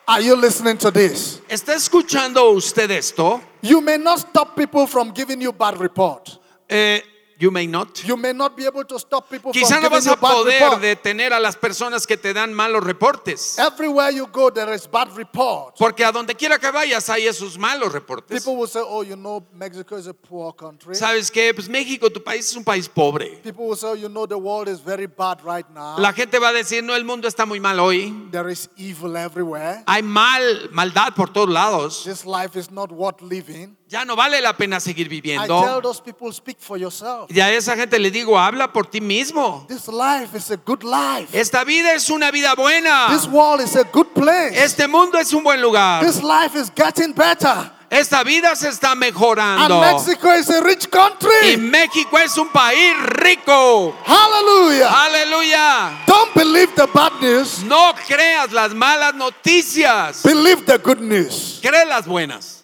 [0.06, 1.40] Are you listening to this?
[1.48, 3.40] ¿Está escuchando usted esto?
[3.62, 6.38] You may not stop people from giving you bad report.
[6.68, 7.00] Eh,
[7.42, 8.04] you may not.
[8.04, 11.32] You may not be able to stop people Quizá from no vas a poder detener
[11.32, 13.58] a las personas que te dan malos reportes.
[13.58, 15.76] Everywhere you go, there is bad report.
[15.76, 18.40] Porque a donde quiera que vayas hay esos malos reportes.
[18.40, 21.52] People will say, "Oh, you know, Mexico is a poor country." ¿Sabes qué?
[21.52, 23.40] Pues México, tu país es un país pobre.
[23.42, 25.98] People will say, "Oh, "You know, the world is very bad right now.
[25.98, 28.28] La gente va a decir, no, el mundo está muy mal hoy.
[28.30, 29.82] There is evil everywhere.
[29.88, 32.04] Hay mal, maldad por todos lados.
[32.04, 35.80] This life is not worth living." Ya no vale la pena seguir I tell viviendo.
[35.82, 37.31] those people, "Speak for yourself.
[37.34, 39.64] Y a esa gente le digo, habla por ti mismo.
[39.68, 41.28] This life is a good life.
[41.32, 43.08] Esta vida es una vida buena.
[43.08, 44.52] This world is a good place.
[44.54, 46.04] Este mundo es un buen lugar.
[46.04, 49.80] This life is getting better." Esta vida se está And mejorando.
[49.80, 51.56] Mexico is a rich Y country.
[51.58, 53.94] México es un país rico.
[54.06, 54.88] Hallelujah.
[54.88, 56.04] Aleluya.
[56.06, 57.62] Don't believe the bad news.
[57.64, 60.22] No creas las malas noticias.
[60.22, 61.60] Believe the good news.
[61.60, 62.61] Cree las buenas.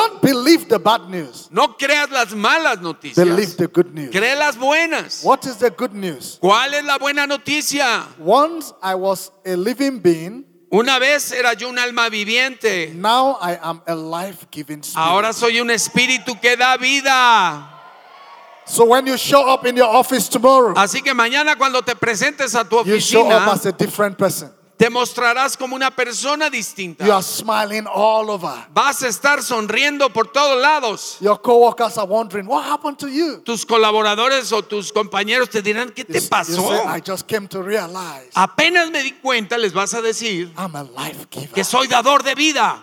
[0.00, 1.48] Don't believe the bad news.
[1.50, 3.56] No creas las malas Believe noticias.
[3.56, 4.10] the good news.
[4.10, 5.22] Cree las buenas.
[5.22, 6.38] What is the good news?
[6.40, 8.06] ¿Cuál es la buena noticia?
[8.18, 12.94] Once I was a living being, Una vez era yo un alma viviente.
[12.94, 15.04] now I am a life giving spirit.
[15.04, 17.68] Ahora soy un espíritu que da vida.
[18.66, 22.54] So when you show up in your office tomorrow, Así que mañana cuando te presentes
[22.54, 24.50] a tu you show up oficina, as a different person.
[24.80, 27.04] Te mostrarás como una persona distinta.
[27.04, 28.50] You are smiling all over.
[28.72, 31.18] Vas a estar sonriendo por todos lados.
[31.20, 33.42] Your coworkers are wondering, what happened to you?
[33.44, 36.66] Tus colaboradores o tus compañeros te dirán, ¿qué You te pasó?
[36.66, 40.74] say, I just came to realize Apenas me di cuenta, les vas a decir I'm
[40.74, 41.52] a life giver.
[41.52, 42.82] que soy dador de vida.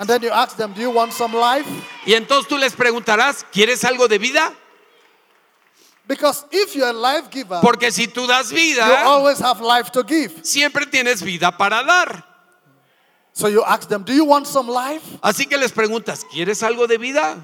[0.00, 1.68] And then you ask them, do you want some life?
[2.04, 4.52] Y entonces tú les preguntarás, ¿quieres algo de vida?
[6.08, 9.90] Because if you're a life giver, Porque si tú das you vida, always have life
[9.92, 10.32] to give.
[10.42, 12.24] siempre tienes vida para dar.
[13.34, 15.04] So you ask them, do you want some life?
[15.22, 17.36] Así que les preguntas, ¿quieres algo de vida?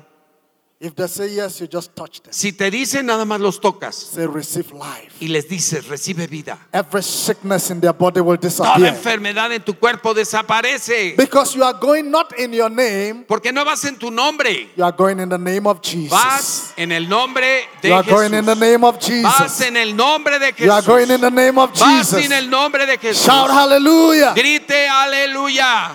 [0.85, 2.31] If they say yes, you just touch them.
[2.31, 5.14] Si te dicen, nada más los tocas Say, receive life.
[5.18, 6.59] y les dices, recibe vida.
[6.75, 8.88] Every sickness in their body will Toda disappear.
[8.94, 11.16] enfermedad en tu cuerpo desaparece.
[11.16, 14.85] Because you are going not in your name, Porque no vas en tu nombre, you
[14.85, 16.11] are going in the name of Jesus.
[16.11, 18.61] vas en el nombre de You are going in the Jesús.
[18.61, 19.61] name of Vas Jesus.
[19.62, 21.20] en el nombre de You are going in Jesús.
[21.23, 22.25] the name of Vas Jesus.
[22.27, 23.25] en el nombre de Jesús.
[23.25, 24.35] Shout hallelujah.
[24.37, 25.92] Grite aleluya.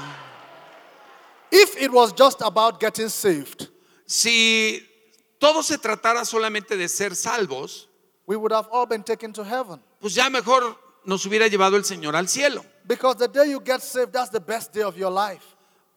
[1.51, 3.67] If it was just about getting saved,
[4.09, 4.83] Si
[5.37, 7.87] todo se tratara solamente de ser salvos,
[8.25, 9.79] we would have all been taken to heaven.
[10.01, 12.65] pues ya mejor nos hubiera llevado el Señor al cielo.
[12.85, 15.43] Because the day you get saved, that's the best day of your life.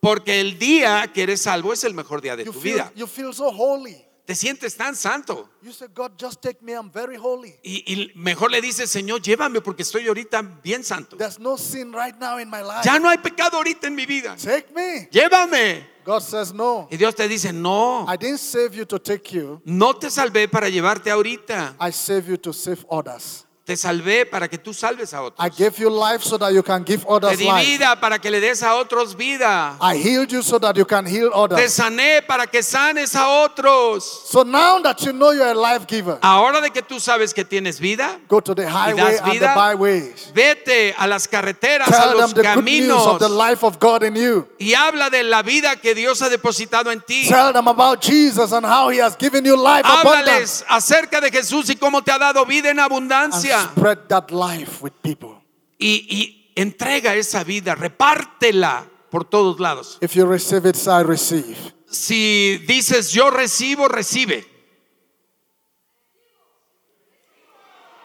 [0.01, 2.93] Porque el día que eres salvo es el mejor día de You tu feel, vida.
[2.95, 4.05] you feel so holy.
[4.25, 5.49] Te sientes tan santo.
[5.63, 6.75] You say, God, just take me.
[6.75, 7.55] I'm very holy.
[7.65, 11.17] Y, y mejor le dices, Señor, llévame porque estoy ahorita bien santo.
[11.17, 12.85] There's no sin right now in my life.
[12.85, 14.37] Ya no hay pecado ahorita en mi vida.
[14.37, 15.09] Take me.
[15.11, 15.93] Llévame.
[16.05, 16.89] God says, No.
[16.91, 20.49] Y Dios te dice, no, I didn't save you to take you, no te salvé
[20.49, 21.77] para llevarte ahorita.
[21.81, 23.47] I saved you to save others.
[23.65, 25.57] Te salvé para que tú salves a I otros.
[25.57, 27.65] gave you life so that you can give Te others di life.
[27.65, 29.77] vida para que le des a otros vida.
[29.81, 31.73] I healed you so that you can heal Te others.
[31.73, 34.03] sané para que sanes a otros.
[34.05, 37.45] So now that you know you're a life giver, Ahora de que tú sabes que
[37.45, 39.55] tienes vida, go to the highway das and the vida?
[39.55, 40.33] byways.
[40.35, 43.79] vete a las carreteras, a them los the good news caminos of the life of
[43.79, 44.49] God in you.
[44.59, 47.29] y habla de la vida que Dios ha depositado en ti.
[47.29, 50.27] Tell them about Jesus and how He has given you life abundant.
[50.27, 53.73] Háblales acerca de Jesús y cómo te ha dado vida en And abundancia.
[53.73, 55.43] spread that life with people.
[55.79, 59.99] Y, y entrega esa vida, repártela por todos lados.
[60.01, 61.57] If you receive it, say, I receive.
[61.89, 64.45] Si dices yo recibo, recibe.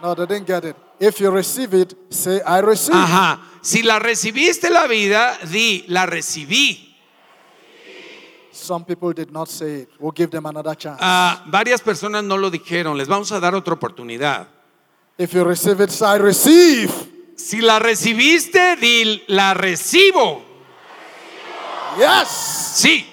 [0.01, 0.75] No, they didn't get it.
[0.99, 2.97] If you receive it, say, I receive.
[2.97, 3.39] Ajá.
[3.61, 6.85] Si la recibiste la vida, di la recibí.
[8.51, 9.89] Some people did not say it.
[9.99, 10.97] We'll give them another chance.
[10.99, 12.97] Ah, varias personas no lo dijeron.
[12.97, 14.47] Les vamos a dar otra oportunidad.
[15.17, 16.91] If you receive it, I receive.
[17.35, 20.41] Si la recibiste, di la recibo.
[21.97, 22.27] Yes.
[22.75, 23.05] Sí.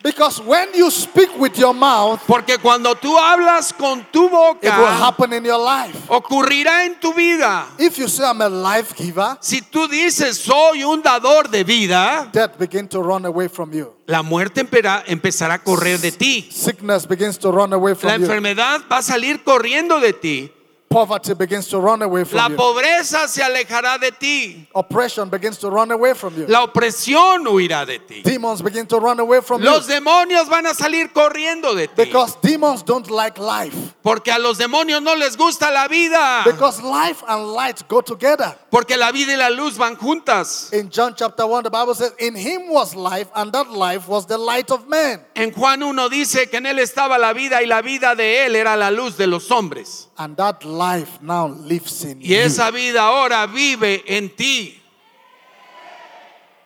[0.00, 4.54] Because when you speak with your mouth, Porque cuando tú hablas con tu it will
[4.54, 6.06] boca, happen in your life.
[6.08, 7.66] ocurrirá en tu vida.
[7.78, 12.28] If you say, I'm a life giver, Si tú dices soy un dador de vida,
[12.32, 13.92] death begin to run away from you.
[14.06, 14.60] la muerte
[15.08, 16.48] empezará a correr de ti.
[16.48, 18.26] Sickness begins to run away La from you.
[18.26, 20.52] enfermedad va a salir corriendo de ti.
[20.88, 22.56] Poverty begins to run away La from you.
[22.58, 24.66] pobreza se alejará de ti.
[24.74, 26.46] Oppression begins to run away from you.
[26.48, 28.22] La opresión huirá de ti.
[28.22, 29.94] Demons begin to run away from Los you.
[30.00, 32.04] demonios van a salir corriendo de ti.
[32.04, 33.74] Because demons don't like life.
[34.02, 36.42] Porque a los demonios no les gusta la vida.
[36.44, 38.56] Because life and light go together.
[38.70, 40.72] Porque la vida y la luz van juntas.
[40.72, 44.24] In John chapter 1, the Bible says, In him was life, and that life was
[44.26, 45.20] the light of men.
[45.36, 48.56] En Juan 1 dice que en él estaba la vida y la vida de él
[48.56, 50.06] era la luz de los hombres.
[50.16, 52.36] And that life now lives in Y you.
[52.38, 54.80] esa vida ahora vive en ti.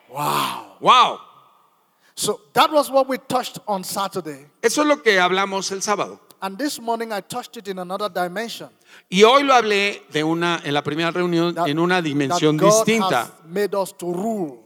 [0.09, 0.77] Wow.
[0.81, 1.19] Wow.
[2.15, 4.47] So that was what we touched on Saturday.
[4.63, 6.21] Eso es lo que hablamos el sábado.
[6.41, 8.69] And this morning I touched it in another dimension.
[9.11, 12.57] Y hoy lo hablé de una en la primera reunión That- en una that dimensión
[12.59, 13.23] God distinta.
[13.23, 14.59] has made us to rule.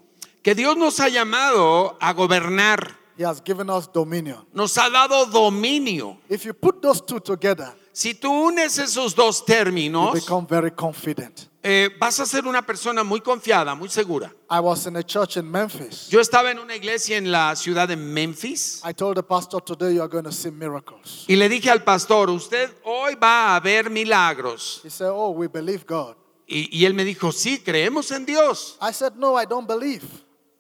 [0.43, 2.97] Que Dios nos ha llamado a gobernar.
[3.19, 4.45] He has given us dominion.
[4.53, 6.19] Nos ha dado dominio.
[6.29, 10.71] If you put those two together, Si tú unes esos dos you términos, become very
[10.71, 11.49] confident.
[11.63, 14.31] eh, vas a ser una persona muy confiada, muy segura.
[14.51, 16.07] I was in a church in Memphis.
[16.11, 19.95] Yo estaba en una iglesia en la ciudad de Memphis I told the pastor today
[19.95, 21.25] you are going to see miracles.
[21.27, 24.83] y le dije al pastor, usted hoy va a ver milagros.
[24.85, 26.17] He said, Oh, we believe God.
[26.47, 28.77] Y, y él me dijo, sí, creemos en Dios.
[28.79, 30.05] I said, No, I don't believe.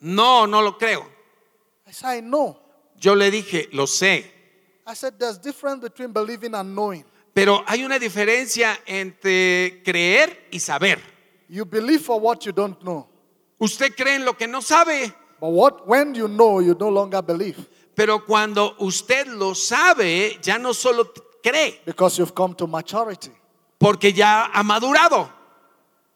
[0.01, 1.05] No, no lo creo.
[1.87, 2.57] I said, I know.
[2.99, 4.25] Yo le dije, lo sé.
[4.87, 7.05] I said, there's difference between believing and knowing.
[7.37, 10.99] Pero hay una diferencia entre creer y saber.
[11.51, 13.07] You believe for what you don't know.
[13.59, 17.21] Usted cree en lo que no sabe, But what when you know, you no longer
[17.23, 17.59] believe
[17.95, 21.13] pero cuando usted lo sabe, ya no solo
[21.43, 23.33] cree, because you've come to maturity.
[23.79, 25.31] porque ya ha madurado.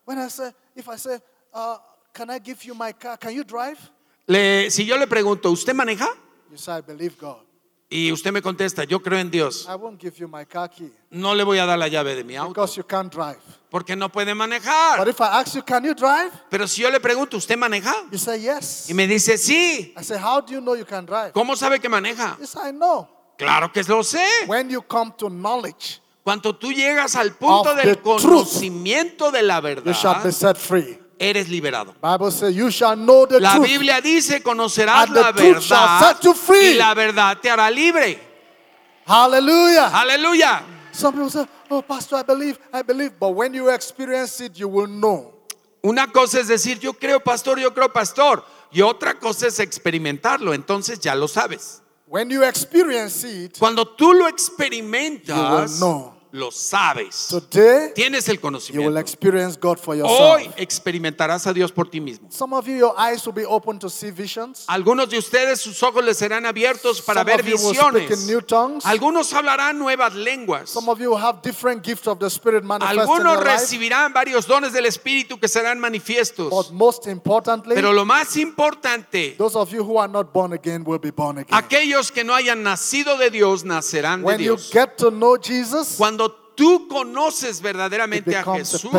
[0.07, 1.19] When I say, if I say,
[1.53, 1.77] uh,
[2.15, 3.19] can I give you my car?
[3.19, 3.79] Can you drive?
[4.27, 6.09] Le- si yo le pregunto, ¿usted maneja?
[6.51, 7.45] You say, I believe God.
[7.93, 9.67] Y usted me contesta, yo creo en Dios.
[9.69, 12.23] I won't give you my car key No le voy a dar la llave de
[12.23, 13.41] mi auto, because you can't drive.
[13.69, 15.09] porque no puede But manejar.
[15.09, 16.31] if I ask you, can you drive?
[16.49, 17.93] Pero si yo le pregunto, ¿usted maneja?
[18.13, 18.89] You say, yes.
[18.89, 19.93] Y me dice, sí.
[19.99, 21.33] I say, how do you know you can drive?
[21.33, 22.39] ¿Cómo sabe que maneja?
[22.65, 23.09] I know.
[23.37, 24.23] Claro que lo sé.
[24.47, 29.61] When you come to knowledge, Cuando tú llegas al punto del truth, conocimiento de la
[29.61, 31.00] you shall be verdad, set free.
[31.21, 31.95] Eres liberado.
[32.01, 33.59] Bible says, you shall know the La.
[33.59, 38.19] Biblia dice, conocerás And la verdad you y la verdad te hará libre.
[39.07, 39.91] Hallelujah.
[39.93, 40.63] Aleluya.
[40.93, 43.13] Some people say, oh, Pastor, I believe, I believe.
[43.19, 45.33] But when you experience it, you will know.
[45.85, 48.45] Una cosa es decir, yo creo pastor, yo creo pastor.
[48.73, 50.55] Y otra cosa es experimentarlo.
[50.55, 51.83] Entonces ya lo sabes.
[52.07, 56.20] When you experience it, Cuando tú lo You experimentas, will know.
[56.33, 57.29] Lo sabes.
[57.29, 58.99] today, Tienes el you will conocimiento.
[59.01, 60.21] experience God for yourself.
[60.21, 62.29] Hoy experimentarás a Dios por ti mismo.
[62.31, 64.65] Some of you, your eyes will be open to see visions.
[64.69, 67.93] Algunos de ustedes sus ojos les serán abiertos para Some ver of you will speak
[67.95, 68.27] in visiones.
[68.27, 68.85] new tongues.
[68.87, 70.71] Algunos hablarán nuevas lenguas.
[70.71, 73.61] Some of you will have different gifts of the Spirit manifest in Algunos your life.
[73.61, 76.51] recibirán varios dones del Espíritu que serán manifiestos.
[76.51, 80.85] But most importantly, Pero lo más importante, those of you who are not born again
[80.85, 81.57] will be born again.
[81.57, 84.71] aquellos que no hayan nacido de Dios nacerán de When you Dios.
[84.73, 86.20] get to know Jesus, Cuando
[86.61, 88.91] tú conoces verdaderamente a Jesús,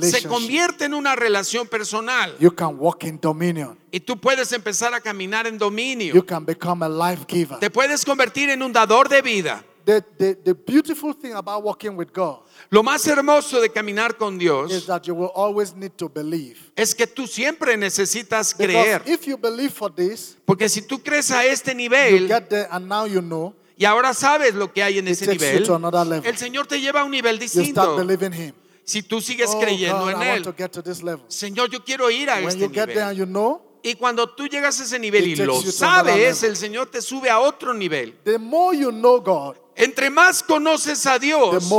[0.00, 3.78] se convierte en una relación personal You can walk in dominion.
[3.90, 6.14] y tú puedes empezar a caminar en dominio.
[6.14, 7.58] You can become a life giver.
[7.58, 9.62] Te puedes convertir en un dador de vida.
[9.84, 14.34] The, the, the beautiful thing about walking with God Lo más hermoso de caminar con
[14.34, 16.58] is Dios that you will always need to believe.
[16.74, 19.02] es que tú siempre necesitas Because creer.
[19.06, 22.68] if you believe for this, Porque si tú crees a este you nivel get there
[22.70, 25.64] and now you know, y ahora sabes lo que hay en ese nivel,
[26.24, 27.96] el Señor te lleva a un nivel distinto.
[28.84, 30.44] Si tú sigues Oh, creyendo en Él.
[31.28, 33.16] Señor, yo quiero ir a este nivel.
[33.16, 37.00] you know, Y cuando tú llegas a ese nivel y lo sabes, el Señor te
[37.02, 38.18] sube a otro nivel.
[39.76, 41.70] Entre más conoces a Dios,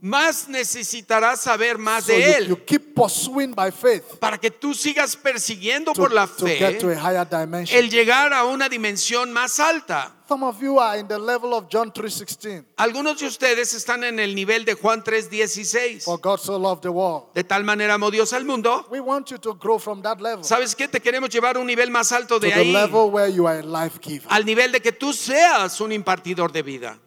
[0.00, 2.64] más necesitarás saber más So de you, you Él.
[2.64, 6.86] keep pursuing by faith Para que tú sigas persiguiendo to, por la to get to
[6.88, 7.76] fe a higher dimension.
[7.76, 10.14] el llegar a una dimensión más alta.
[10.28, 12.66] Some of you are in the level of John 3:16.
[12.76, 16.04] Algunos de ustedes están en el nivel de Juan 3:16.
[16.04, 17.32] For God so loved the world.
[17.34, 18.86] De tal manera amó Dios al mundo.
[18.90, 20.86] We want you to grow from that level ¿Sabes qué?
[20.86, 22.72] Te queremos llevar a un nivel más alto to de the ahí.
[22.72, 24.26] level where you are a life giver.
[24.30, 26.98] Al nivel de que tú seas un impartidor de vida.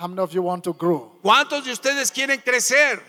[0.00, 1.18] How many of you want to grow?
[1.22, 3.02] ¿Cuántos de ustedes quieren crecer?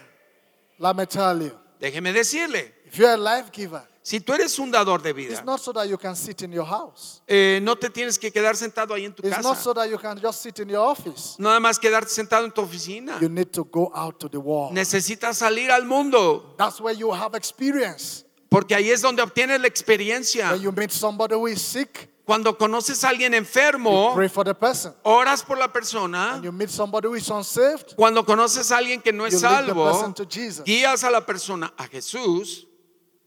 [0.77, 1.51] Let me tell you.
[1.79, 5.43] Déjeme decirle, If you're a life giver, si tú eres un dador de it's vida,
[5.45, 7.21] not so that you can sit in your house.
[7.27, 9.61] eh, no te tienes que quedar sentado ahí en tu It's not casa.
[9.61, 11.35] so that you can just sit in your office.
[11.37, 13.19] Nada más quedarte sentado en tu oficina.
[13.21, 14.73] You need to go out to the world.
[14.73, 18.25] Necesitas salir al mundo, That's where you have experience.
[18.49, 20.49] porque ahí es donde obtienes la experiencia.
[20.53, 24.43] When you meet somebody who is sick, Cuando conoces a alguien you enfermo, pray for
[24.45, 24.93] the person.
[25.03, 26.33] oras por la persona.
[26.33, 29.41] When you meet somebody who is unsaved, Cuando conoces a alguien que no you es
[29.41, 30.63] lead the salvo, person to Jesus.
[30.63, 32.67] guías a la persona a Jesús.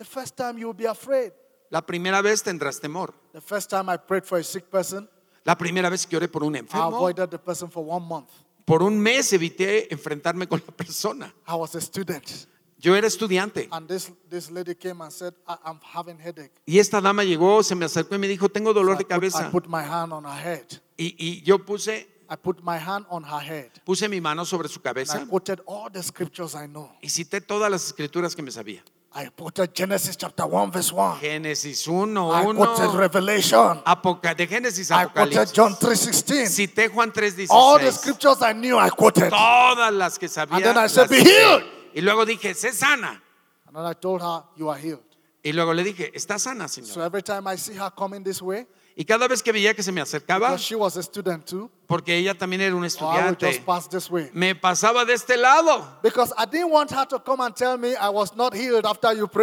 [0.02, 1.32] The first time you will be afraid.
[1.70, 3.14] La primera vez tendrás temor.
[3.32, 5.08] The first time I prayed for a sick person,
[5.44, 8.28] La primera vez que oré por un I enfermo, avoided the person for one month.
[8.64, 11.32] por un mes evité enfrentarme con la persona.
[11.46, 12.46] I was a student.
[12.78, 16.50] Yo era estudiante And this, this lady came and said, I, I'm having headache.
[16.66, 19.10] y esta dama llegó, se me acercó y me dijo, tengo dolor I de put,
[19.12, 19.50] I cabeza.
[19.52, 20.66] put my hand on her head.
[20.98, 23.70] Y, y yo puse, I put my hand on her head.
[23.84, 26.90] puse mi mano sobre su And I cabeza quoted all the scriptures I know.
[27.00, 28.82] y cité todas las escrituras que me sabía.
[29.14, 31.20] I quoted Genesis chapter 1, verse 1.
[31.20, 33.82] Génesis 1, I quoted 1, Revelation.
[33.84, 35.52] Apoca- de Génesis I quoted.
[35.52, 36.48] John 3.16.
[36.48, 37.48] Cité Juan 3:16.
[37.50, 39.28] All the scriptures I knew, I quoted.
[39.30, 40.56] Todas las que sabía.
[40.56, 41.62] And then I said, "Be healed."
[41.94, 43.20] Y luego dije, sé sana.
[43.66, 45.02] And then I told her, you are healed.
[45.44, 47.04] Y luego le dije, está sana, So señor.
[47.06, 49.90] every time I see her coming this way, Y cada vez que veía que se
[49.90, 53.64] me acercaba, she was a student too, porque ella también era I would estudiante, just
[53.64, 54.30] pass this way.
[54.34, 55.98] me pasaba de este lado.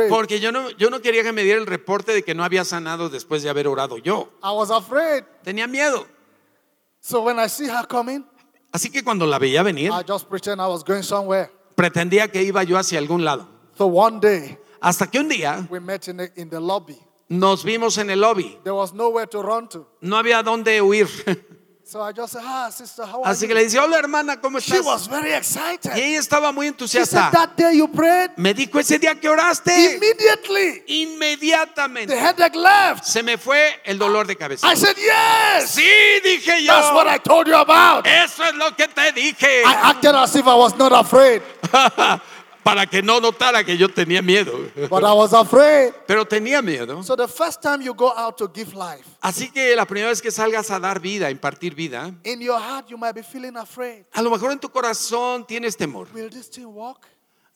[0.10, 2.64] Porque yo no, yo no quería que me diera el reporte de que no había
[2.64, 4.30] sanado después de haber orado yo.
[4.44, 5.24] I was afraid.
[5.44, 6.06] Tenía miedo.
[7.02, 8.26] So when I see her coming,
[8.72, 11.50] Así que cuando la veía venir, I just pretend I was going somewhere.
[11.76, 13.48] pretendía que iba yo hacia algún lado.
[13.78, 17.64] So one day, Hasta que un día we met in the, in the lobby Nos
[17.64, 18.58] vimos en el lobby.
[18.64, 19.88] There was nowhere to run to.
[20.02, 21.08] No había dónde huir.
[21.84, 24.80] So I just said, ah, sister, how Así que le dice, hola hermana, ¿cómo She
[24.80, 25.10] was estás?
[25.10, 25.92] very excited.
[25.98, 27.32] Y ella estaba muy She entusiasta.
[27.32, 29.96] said, that day you prayed, Me dijo ese día que oraste.
[29.96, 33.06] immediately the Inmediatamente headache left.
[33.06, 34.68] se me fue el dolor de cabeza.
[34.72, 35.82] I said, yes, Sí,
[36.24, 36.74] dije yo.
[36.74, 38.06] that's what I told you about.
[38.06, 39.64] Eso es lo que te dije.
[39.66, 41.42] I acted as if I was not afraid,
[42.70, 44.52] Para que no notara que yo tenía miedo.
[44.90, 45.94] but I was afraid.
[46.06, 47.02] Pero tenía miedo.
[47.04, 50.22] So the first time you go out to give life, Así que la primera vez
[50.22, 53.56] que salgas a dar vida, a impartir vida, in your heart you might be feeling
[53.58, 54.06] afraid.
[54.14, 56.08] a lo mejor en tu corazón tienes temor.
[56.14, 57.08] Will this thing walk?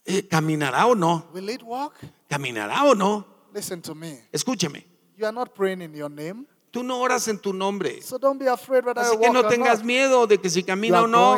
[0.05, 1.29] Eh, ¿Caminará o no?
[1.33, 1.93] Will it walk?
[2.27, 3.25] ¿Caminará o no?
[3.53, 4.19] Listen to me.
[4.31, 4.83] Escúcheme.
[5.15, 8.01] You are not praying in your name, Tú no oras en tu nombre.
[8.01, 9.85] so don't be afraid I Así que no tengas not.
[9.85, 11.37] miedo de que si camina are o no.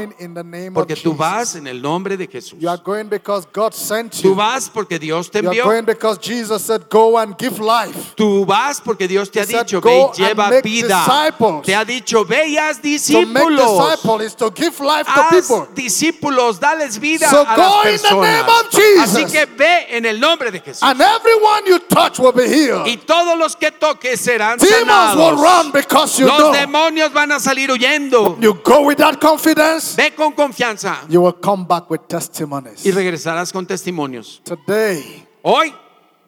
[0.73, 2.57] Porque tú vas en el nombre de Jesús.
[2.57, 4.35] You are going because God sent Tú you.
[4.35, 5.65] vas porque Dios te You are envió.
[5.65, 9.65] going because Jesus said, "Go and give life." Tú vas porque Dios te ha said,
[9.65, 11.03] dicho, "Go ve y lleva vida.
[11.05, 14.21] disciples." Te ha dicho, ve y haz To make discípulos.
[14.23, 15.67] is to give life to Haz people.
[15.75, 18.61] discípulos, dales vida So a go las in the name personas.
[18.61, 19.15] of Jesus.
[19.15, 20.81] Así que ve en el nombre de Jesús.
[20.81, 22.87] And everyone you touch will be healed.
[22.87, 25.73] Y todos los que toques serán Demons will run sanados.
[25.73, 26.53] because you Los know.
[26.53, 28.37] demonios van a salir huyendo.
[28.41, 32.85] You go with that confidence, Ve con confianza you will come back with testimonies.
[32.85, 34.41] y regresarás con testimonios.
[34.43, 35.73] Today, Hoy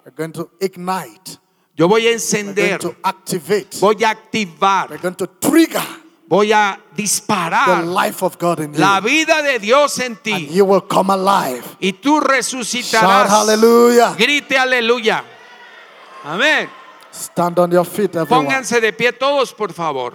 [0.06, 1.38] we're going to ignite.
[1.76, 3.78] yo voy a We're going encender, to activate.
[3.80, 5.82] voy a activar, We're going to trigger
[6.30, 9.04] voy a the disparar life of God in la you.
[9.08, 11.64] vida de Dios en And ti you will come alive.
[11.80, 13.30] y tú Shout resucitarás.
[13.30, 14.14] hallelujah.
[14.18, 15.24] Grite aleluya.
[16.26, 16.70] Amén.
[17.18, 18.46] Stand on your feet, everyone.
[18.46, 20.14] Pónganse de pie todos, por favor.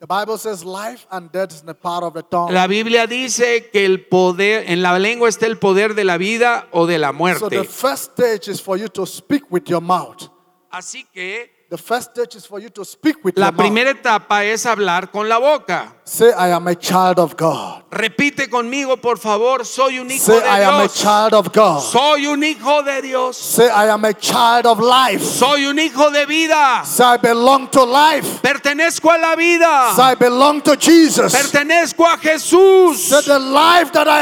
[0.00, 2.52] The Bible says life and death is the power of the tongue.
[2.52, 6.68] La Biblia dice que el poder, en la lengua está el poder de la vida
[6.70, 7.64] o de la So the muerte.
[7.64, 10.28] first stage is for you to speak with your mouth.
[10.70, 13.60] Así que The first stage is for you to speak with la your mouth.
[13.60, 15.92] primera etapa es hablar con la boca.
[16.02, 17.82] Say, I am a child of God.
[17.90, 20.94] Repite conmigo, por favor, soy un hijo Say, de I am a Dios.
[20.94, 21.82] child of God.
[21.82, 23.36] Soy un hijo de Dios.
[23.36, 25.20] Say, I am a child of life.
[25.22, 26.86] Soy un hijo de vida.
[26.86, 28.40] Say, I belong to life.
[28.40, 29.92] Pertenezco a la vida.
[29.94, 31.34] Say, I belong to Jesus.
[31.34, 32.96] Pertenezco a Jesús.
[32.96, 34.20] Say, the life that I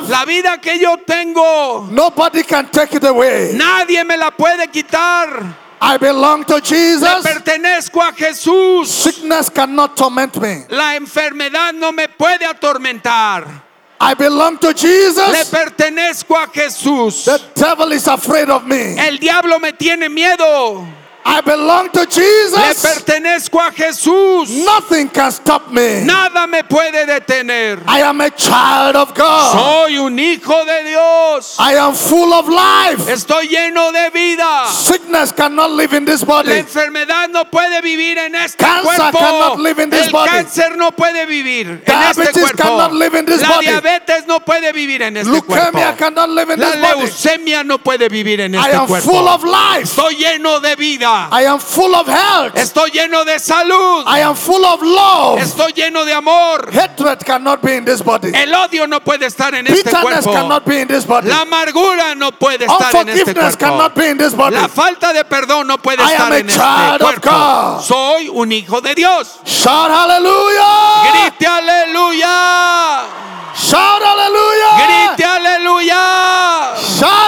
[0.00, 3.52] have, La vida que yo tengo, nobody can take it away.
[3.54, 5.65] nadie me la puede quitar.
[5.80, 7.22] I belong to Le Jesus.
[7.22, 8.86] pertenezco a Jesús.
[8.88, 10.64] Sickness cannot torment me.
[10.70, 13.62] La enfermedad no me puede atormentar.
[14.00, 15.50] I belong to Le Jesus.
[15.50, 17.24] pertenezco a Jesús.
[17.24, 18.96] The devil is afraid of me.
[18.98, 20.86] El diablo me tiene miedo.
[21.28, 22.82] I belong to Le Jesus.
[22.82, 24.48] pertenezco a Jesús.
[24.64, 26.04] Nothing can stop me.
[26.04, 27.82] Nada me puede detener.
[27.88, 29.52] I am a child of God.
[29.52, 31.56] Soy un hijo de Dios.
[31.58, 33.08] I am full of life.
[33.10, 34.66] Estoy lleno de vida.
[34.70, 36.52] Sickness cannot live in this La body.
[36.52, 39.18] enfermedad no puede vivir en este Cancer cuerpo.
[39.18, 40.28] cannot live in this El body.
[40.30, 41.90] cáncer no puede vivir en este
[42.22, 42.62] Diabetes cuerpo.
[42.62, 43.66] cannot live in this La body.
[43.66, 45.96] diabetes no puede vivir en este Leukemia cuerpo.
[45.98, 47.00] cannot live in La this body.
[47.00, 49.10] leucemia no puede vivir en I este am cuerpo.
[49.10, 49.82] full of life.
[49.82, 51.15] Estoy lleno de vida.
[51.30, 52.54] I am full of health.
[52.56, 54.04] Estoy lleno de salud.
[54.06, 55.40] I am full of love.
[55.40, 56.70] Estoy lleno de amor.
[56.72, 58.32] Hatred cannot be in this body.
[58.34, 60.32] El odio no puede estar en este cuerpo.
[60.32, 61.28] cannot be in this body.
[61.28, 63.58] La amargura no puede estar en este cuerpo.
[63.58, 64.54] cannot be in this body.
[64.54, 66.62] La falta de perdón no puede I estar en este
[66.98, 67.30] cuerpo.
[67.30, 67.82] God.
[67.82, 69.40] Soy un hijo de Dios.
[69.44, 71.12] Shout hallelujah.
[71.12, 73.04] Grite aleluya.
[73.56, 74.86] Shout hallelujah.
[74.86, 76.76] Grite aleluya.
[76.76, 77.25] Shout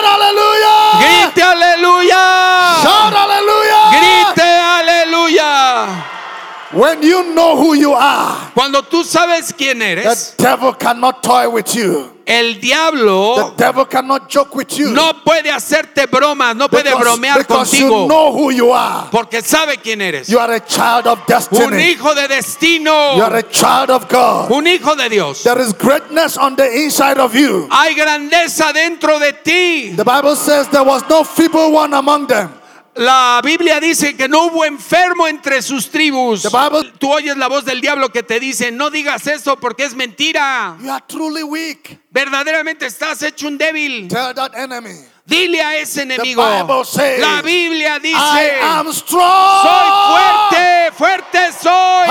[6.78, 11.48] When you know who you are, Cuando tú sabes quién the eres, devil cannot toy
[11.50, 12.12] with you.
[12.24, 14.90] el The diablo devil cannot joke with you.
[14.92, 18.02] no puede hacerte bromas, no puede because, bromear because contigo.
[18.02, 19.08] you know who you are.
[19.10, 20.28] Porque sabe quién eres.
[20.28, 21.82] You are a child of Un destiny.
[21.94, 23.20] hijo de You destino.
[23.24, 24.52] are a child of God.
[24.52, 25.42] Un hijo de Dios.
[25.42, 27.66] There is greatness on the inside of you.
[27.72, 29.96] Hay grandeza dentro de ti.
[29.96, 32.52] The Bible says there was no feeble one among them.
[32.98, 36.42] La Biblia dice que no hubo enfermo entre sus tribus.
[36.42, 39.84] The Bible- Tú oyes la voz del diablo que te dice, no digas eso porque
[39.84, 40.76] es mentira.
[40.80, 42.00] You are truly weak.
[42.10, 44.08] Verdaderamente estás hecho un débil.
[44.08, 44.94] Tell that enemy.
[45.24, 46.42] Dile a ese enemigo.
[46.84, 49.62] Says, La Biblia dice, I am strong.
[49.62, 52.08] soy fuerte, fuerte soy.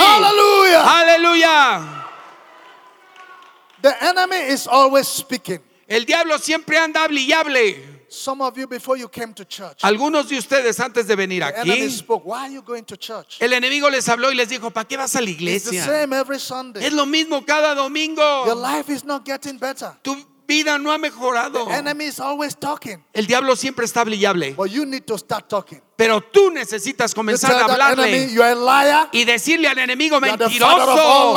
[0.86, 2.06] Aleluya.
[3.82, 5.60] The enemy is always speaking.
[5.88, 7.97] El diablo siempre anda hable y hable.
[8.10, 11.90] Some of you, before you came to church, Algunos de ustedes antes de venir aquí,
[11.90, 12.26] spoke.
[12.26, 13.38] Why are you going to church?
[13.42, 15.84] el enemigo les habló y les dijo, ¿para qué vas a la It's the iglesia?
[15.86, 16.86] same every Sunday.
[16.86, 18.56] Es lo mismo cada Your domingo.
[18.56, 19.92] life is not getting better.
[20.02, 20.16] Tu
[20.48, 21.66] vida no ha mejorado.
[21.68, 24.56] The enemy is always talking, El diablo siempre está brillable.
[25.98, 31.34] Pero tú necesitas comenzar a enemy hablarle y decirle al enemigo mentiroso,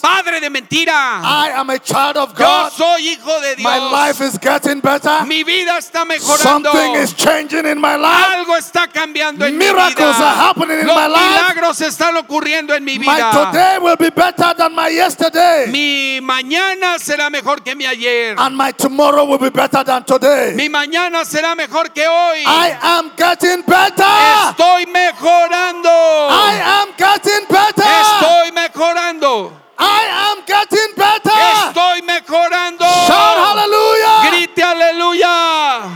[0.00, 1.20] padre de mentira.
[1.22, 2.72] I am a child of Yo God.
[2.72, 4.34] soy hijo de My life Dios.
[4.34, 5.24] is getting better.
[5.26, 6.72] Mi vida está mejorando.
[6.72, 8.26] Something is changing in my life.
[8.34, 10.28] Algo está cambiando en Miracles mi vida.
[10.28, 11.30] are happening in Los my life.
[11.30, 13.30] milagros están ocurriendo en mi My vida.
[13.30, 15.68] today will be better than my yesterday.
[15.70, 18.34] Mi mañana será mejor que mi ayer.
[18.36, 20.52] And my tomorrow will be better than today.
[20.56, 22.42] Mi mañana será mejor que hoy.
[22.44, 23.99] I am getting better.
[24.04, 25.90] Estoy mejorando.
[26.30, 27.82] I am getting better.
[27.82, 29.52] Estoy mejorando.
[29.78, 31.30] I am getting better.
[31.30, 32.84] Estoy mejorando.
[33.06, 34.30] Shout hallelujah.
[34.30, 35.90] Grite aleluya.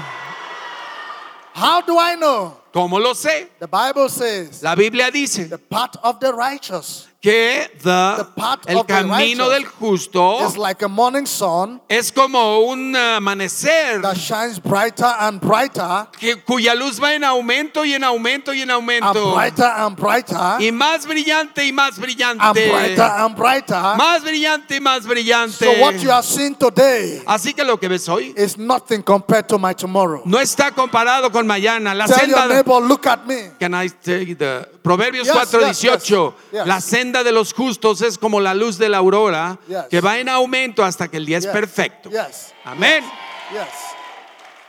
[1.54, 2.63] How do I know?
[2.74, 3.50] ¿Cómo lo sé?
[3.60, 8.58] The Bible says La Biblia dice the path of the righteous que the- The path
[8.66, 12.94] el of the camino righteous del justo is like a morning sun es como un
[12.94, 18.52] amanecer that shines brighter and brighter que- cuya luz va en aumento y en aumento
[18.52, 19.32] y en and aumento.
[19.34, 22.70] brighter and brighter Y más brillante y más and brillante.
[22.70, 23.96] brighter and brighter.
[23.96, 25.64] Más brillante y más brillante.
[25.64, 29.46] So what you are seeing today Así que lo que ves hoy is nothing compared
[29.48, 30.20] to my tomorrow.
[30.26, 31.94] no está comparado con mañana.
[31.94, 33.50] La Tell senda neighbor, look at me.
[33.58, 35.82] Can I take the- Proverbios Yes, 4:18.
[35.82, 36.66] yes, yes.
[36.66, 39.84] La senda de los justos es como la luz de la aurora Yes.
[39.90, 42.10] que va en aumento hasta que el día es Yes, perfecto.
[42.10, 42.52] Yes.
[42.64, 43.04] Amén.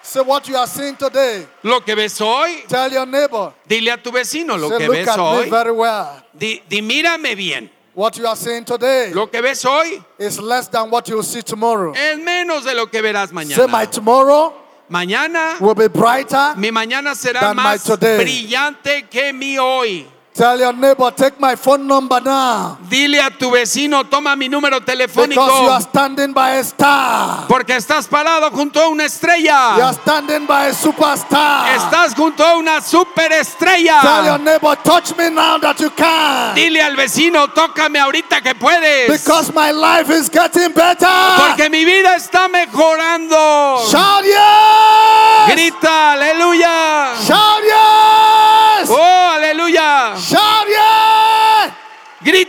[0.04, 3.54] So what you are seeing today, Lo que ves hoy, tell your neighbor.
[3.68, 5.50] dile a tu vecino lo Say, que look ves hoy.
[5.50, 6.24] very well.
[6.32, 7.72] Di, di, mírame bien.
[7.96, 11.42] What you are seeing today Lo que ves hoy is less than what you see
[11.42, 11.94] tomorrow.
[11.96, 13.90] es menos de lo que verás Say my mañana.
[13.92, 14.54] tomorrow
[14.90, 16.54] Mañana, will be brighter.
[16.58, 18.18] mi mañana será than my más today.
[18.18, 20.08] brillante que mi hoy.
[20.36, 22.78] Tell your neighbor, take my phone number now.
[22.90, 25.70] Dile a tu vecino, toma mi número Because you telefónico.
[25.72, 27.48] are standing by a star.
[27.48, 29.76] Porque estás parado junto a una You estrella.
[29.82, 31.74] are standing by a superstar.
[31.78, 34.38] Estás junto a una Tell your superestrella.
[34.44, 36.54] neighbor, touch me now that you can.
[36.54, 39.08] Dile al vecino, tócame ahorita que puedes.
[39.10, 41.08] Because my life is getting better.
[41.38, 43.86] Porque mi vida está mejorando.
[43.90, 45.48] Shout yes!
[45.56, 47.16] Grita, aleluya.
[47.26, 48.90] Shout yes!
[48.90, 49.15] Oh,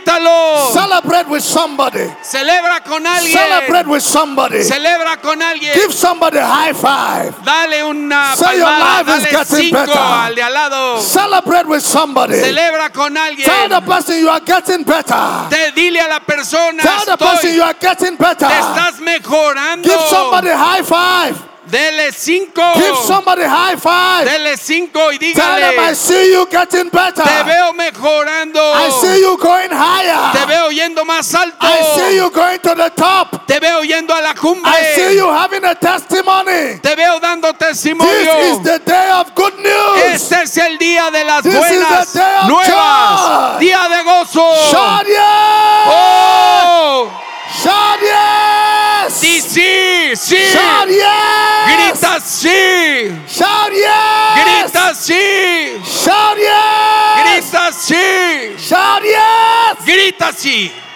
[0.07, 0.71] Grítalo.
[0.73, 2.07] Celebrate with somebody.
[2.23, 3.33] Celebra con alguien.
[3.33, 4.63] Celebrate with somebody.
[4.63, 5.73] Celebra con alguien.
[5.73, 7.35] Give somebody a high five.
[7.43, 9.97] Dale una Say your palmada, life is dale getting cinco better.
[9.97, 11.01] al de al lado.
[11.01, 12.35] Celebrate with somebody.
[12.35, 13.45] Celebra con alguien.
[13.45, 15.47] Tell the person you are getting better.
[15.49, 18.47] Te dile a la persona, Tell the person you are getting better.
[18.47, 19.83] te estás mejorando.
[19.87, 21.46] Give somebody a high five.
[21.69, 22.61] Dele cinco.
[22.75, 24.25] Give somebody high five.
[24.25, 27.23] Dele cinco y Tell them I dígale, see you getting better.
[27.23, 28.59] te veo mejorando.
[28.73, 30.47] I see you going Te higher.
[30.47, 31.57] veo yendo más alto.
[31.61, 33.45] I see you going to the top.
[33.45, 34.69] Te veo yendo a la cumbre.
[34.71, 36.79] I see you having a testimony.
[36.81, 38.51] Te veo dando This testimonio.
[38.51, 40.03] is the day of good news.
[40.13, 42.69] Este es el día de las This is buenas the day of nuevas.
[42.71, 43.59] joy.
[43.59, 44.55] Día de gozo.
[45.07, 45.87] Yes!
[45.89, 47.09] Oh,
[49.07, 49.21] yes!
[49.21, 50.37] di sí, sí.
[50.53, 51.67] Shout yes!
[51.67, 53.11] Grita sí.
[53.27, 54.43] Shout yes!
[54.43, 55.81] Grita sí.
[55.83, 57.23] Shout yes!
[57.23, 58.55] Grita sí.
[58.57, 59.85] Shout yes!
[59.85, 60.86] Grita sí.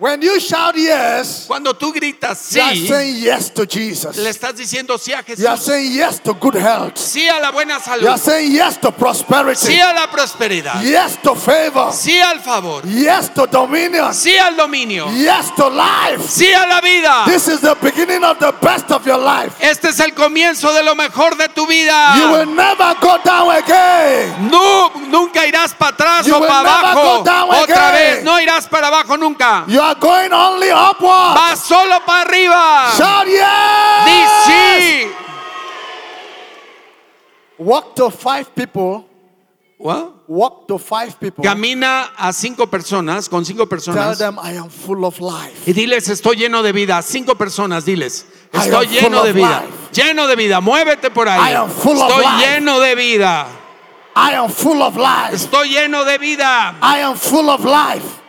[0.00, 4.16] When you shout yes, Cuando tú gritas you are sí, saying yes to Jesus.
[4.16, 5.66] le estás diciendo sí a You are Jesús.
[5.66, 6.96] saying yes to good health.
[6.96, 8.18] Sí a la buena You are salud.
[8.18, 9.60] saying yes to prosperity.
[9.60, 10.80] Sí a la prosperidad.
[10.82, 11.92] Yes to favor.
[11.92, 12.82] Sí al favor.
[12.86, 14.14] Yes to dominion.
[14.14, 15.10] Sí al dominio.
[15.12, 16.22] Yes to life.
[16.26, 17.24] Sí a la vida.
[17.26, 19.52] This is the beginning of the best of your life.
[19.60, 22.14] Este es el comienzo de lo mejor de tu You vida.
[22.32, 24.48] will never go down again.
[24.50, 27.18] No, nunca irás para atrás You o para abajo.
[27.20, 27.92] Otra again.
[27.92, 29.64] vez, no irás para abajo nunca.
[29.68, 31.34] You are going only upward.
[31.36, 32.92] Vas solo para arriba.
[32.96, 34.46] Shout yes.
[34.46, 35.10] sí.
[37.58, 39.04] Walk to five people.
[39.78, 40.28] What?
[40.28, 41.42] Walk to five people.
[41.42, 44.18] Camina a cinco personas, con cinco Tell personas.
[44.18, 45.66] them I am full of life.
[45.66, 47.02] Y diles, estoy lleno de vida.
[47.02, 48.26] Cinco personas, diles.
[48.52, 49.62] Estoy lleno de of vida.
[49.62, 49.72] life.
[49.92, 50.60] Lleno de vida.
[50.60, 51.52] Muévete por ahí.
[51.52, 52.46] I am full of Estoy life.
[52.46, 53.46] lleno de vida.
[54.14, 55.34] I am full of life.
[55.34, 56.76] Estoy lleno de vida.
[56.82, 58.19] I am full of life.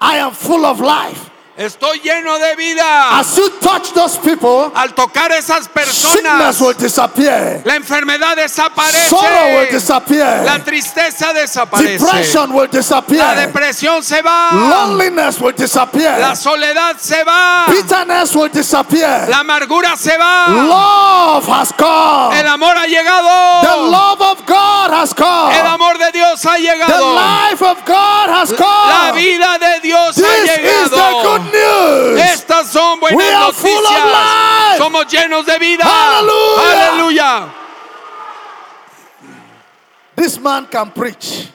[0.00, 1.29] I am full of life.
[1.60, 3.18] Estoy lleno de vida.
[3.18, 7.60] As you touch those people, Al tocar esas sickness personas, will disappear.
[7.66, 9.10] la enfermedad desaparece.
[9.10, 10.42] Sorrow will disappear.
[10.46, 11.98] La tristeza desaparece.
[12.02, 13.36] Depression will La disappear.
[13.36, 14.52] depresión se va.
[14.54, 16.18] Loneliness will disappear.
[16.18, 17.66] La soledad se va.
[17.68, 19.28] Bitterness will disappear.
[19.28, 20.46] La amargura se va.
[20.48, 22.40] Love has come.
[22.40, 23.90] El amor ha The llegado.
[23.90, 25.58] love of God has El come.
[25.60, 27.14] amor de Dios ha The llegado.
[27.14, 29.12] life of God has La come.
[29.20, 31.49] vida de Dios ha This the llegado.
[31.52, 32.20] News.
[32.20, 34.12] Estas son buenas We are full of noticias.
[34.12, 34.78] life.
[34.78, 35.84] Somos llenos de vida.
[35.84, 37.52] Aleluya.
[40.16, 41.48] This man can preach.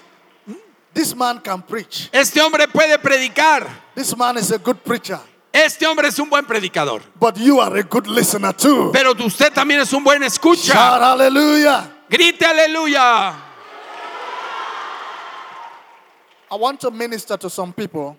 [0.94, 2.10] This man can preach.
[2.12, 3.68] Este hombre puede predicar.
[3.94, 5.20] This man is a good preacher.
[5.54, 7.02] Este hombre es un buen predicador.
[7.20, 8.92] But you are a good listener too.
[8.94, 10.74] Pero usted también es un buen Shout escucha.
[10.74, 11.90] hallelujah.
[12.10, 13.34] Grite aleluya.
[16.52, 18.18] I want to minister to some people.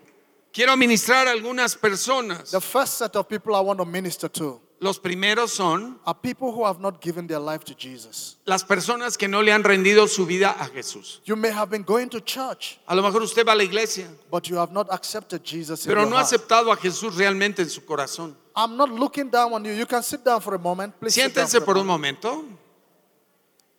[0.57, 2.49] Quiero ministrar a algunas personas.
[2.49, 6.51] The first set of people I want to minister to Los primeros son are people
[6.51, 8.37] who have not given their life to Jesus.
[8.43, 11.21] las personas que no le han rendido su vida a Jesús.
[11.25, 14.07] You may have been going to church, A lo mejor usted va a la iglesia,
[14.31, 16.33] but you have not accepted Jesus in pero your no ha heart.
[16.33, 18.35] aceptado a Jesús realmente en su corazón.
[18.55, 19.73] I'm not looking down on you.
[19.73, 20.99] You can sit down for a moment.
[20.99, 22.23] Please sit down Siéntense for a por un moment.
[22.23, 22.45] momento.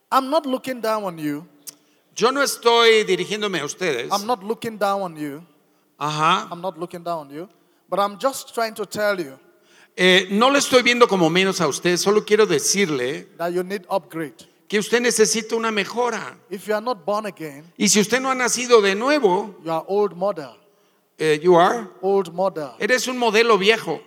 [0.09, 1.45] I'm not looking down on you.
[2.15, 4.09] Yo no estoy dirigiéndome a ustedes.
[4.13, 5.43] I'm not looking down on you.
[5.99, 6.47] Ajá.
[6.51, 7.49] I'm not looking down on you.
[7.89, 9.37] But I'm just trying to tell you
[9.95, 13.81] Eh, no le estoy viendo como menos a usted, solo quiero decirle that you need
[13.89, 14.35] upgrade.
[14.69, 16.37] que usted necesita una mejora.
[16.49, 19.71] If you are not born again, Y si usted no ha nacido de nuevo, you
[19.71, 20.51] are old model.
[21.17, 22.69] eh, you are, Old model.
[22.79, 23.99] eres un modelo viejo.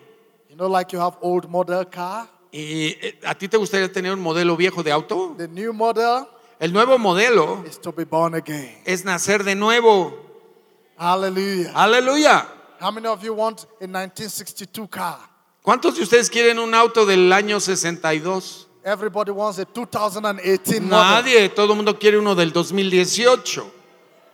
[0.48, 2.26] You know, like you have old model car.
[2.52, 5.34] ¿Y eh, a ti te gustaría tener un modelo viejo de auto?
[5.36, 6.26] The new model
[6.60, 8.80] El nuevo modelo is to be born again.
[8.86, 10.21] es nacer de nuevo.
[11.02, 11.72] Hallelujah.
[11.74, 12.46] Aleluya.
[12.78, 15.18] How many of you want a 1962 car?
[15.64, 18.66] ¿Cuántos de ustedes quieren un auto del año 62?
[18.84, 20.90] Everybody wants a 2018 model.
[20.90, 23.64] Nadie, todo el mundo quiere uno del 2018.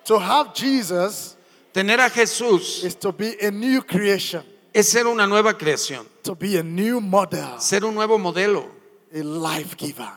[0.04, 1.38] To have Jesus
[1.72, 4.42] Tener a Jesús is to be a new creation,
[4.72, 8.66] es ser una nueva creación, to be a new model, ser un nuevo modelo
[9.14, 10.10] a life giver.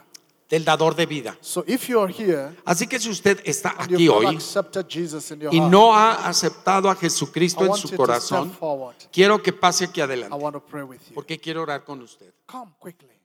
[0.51, 1.37] Del dador de vida.
[1.41, 4.37] So if you are here Así que si usted está aquí hoy
[5.51, 8.55] y no ha aceptado a I Jesucristo en su corazón,
[9.11, 11.15] quiero que pase aquí I adelante, want to pray with you.
[11.15, 12.33] porque quiero orar con usted.
[12.45, 13.20] Come quickly.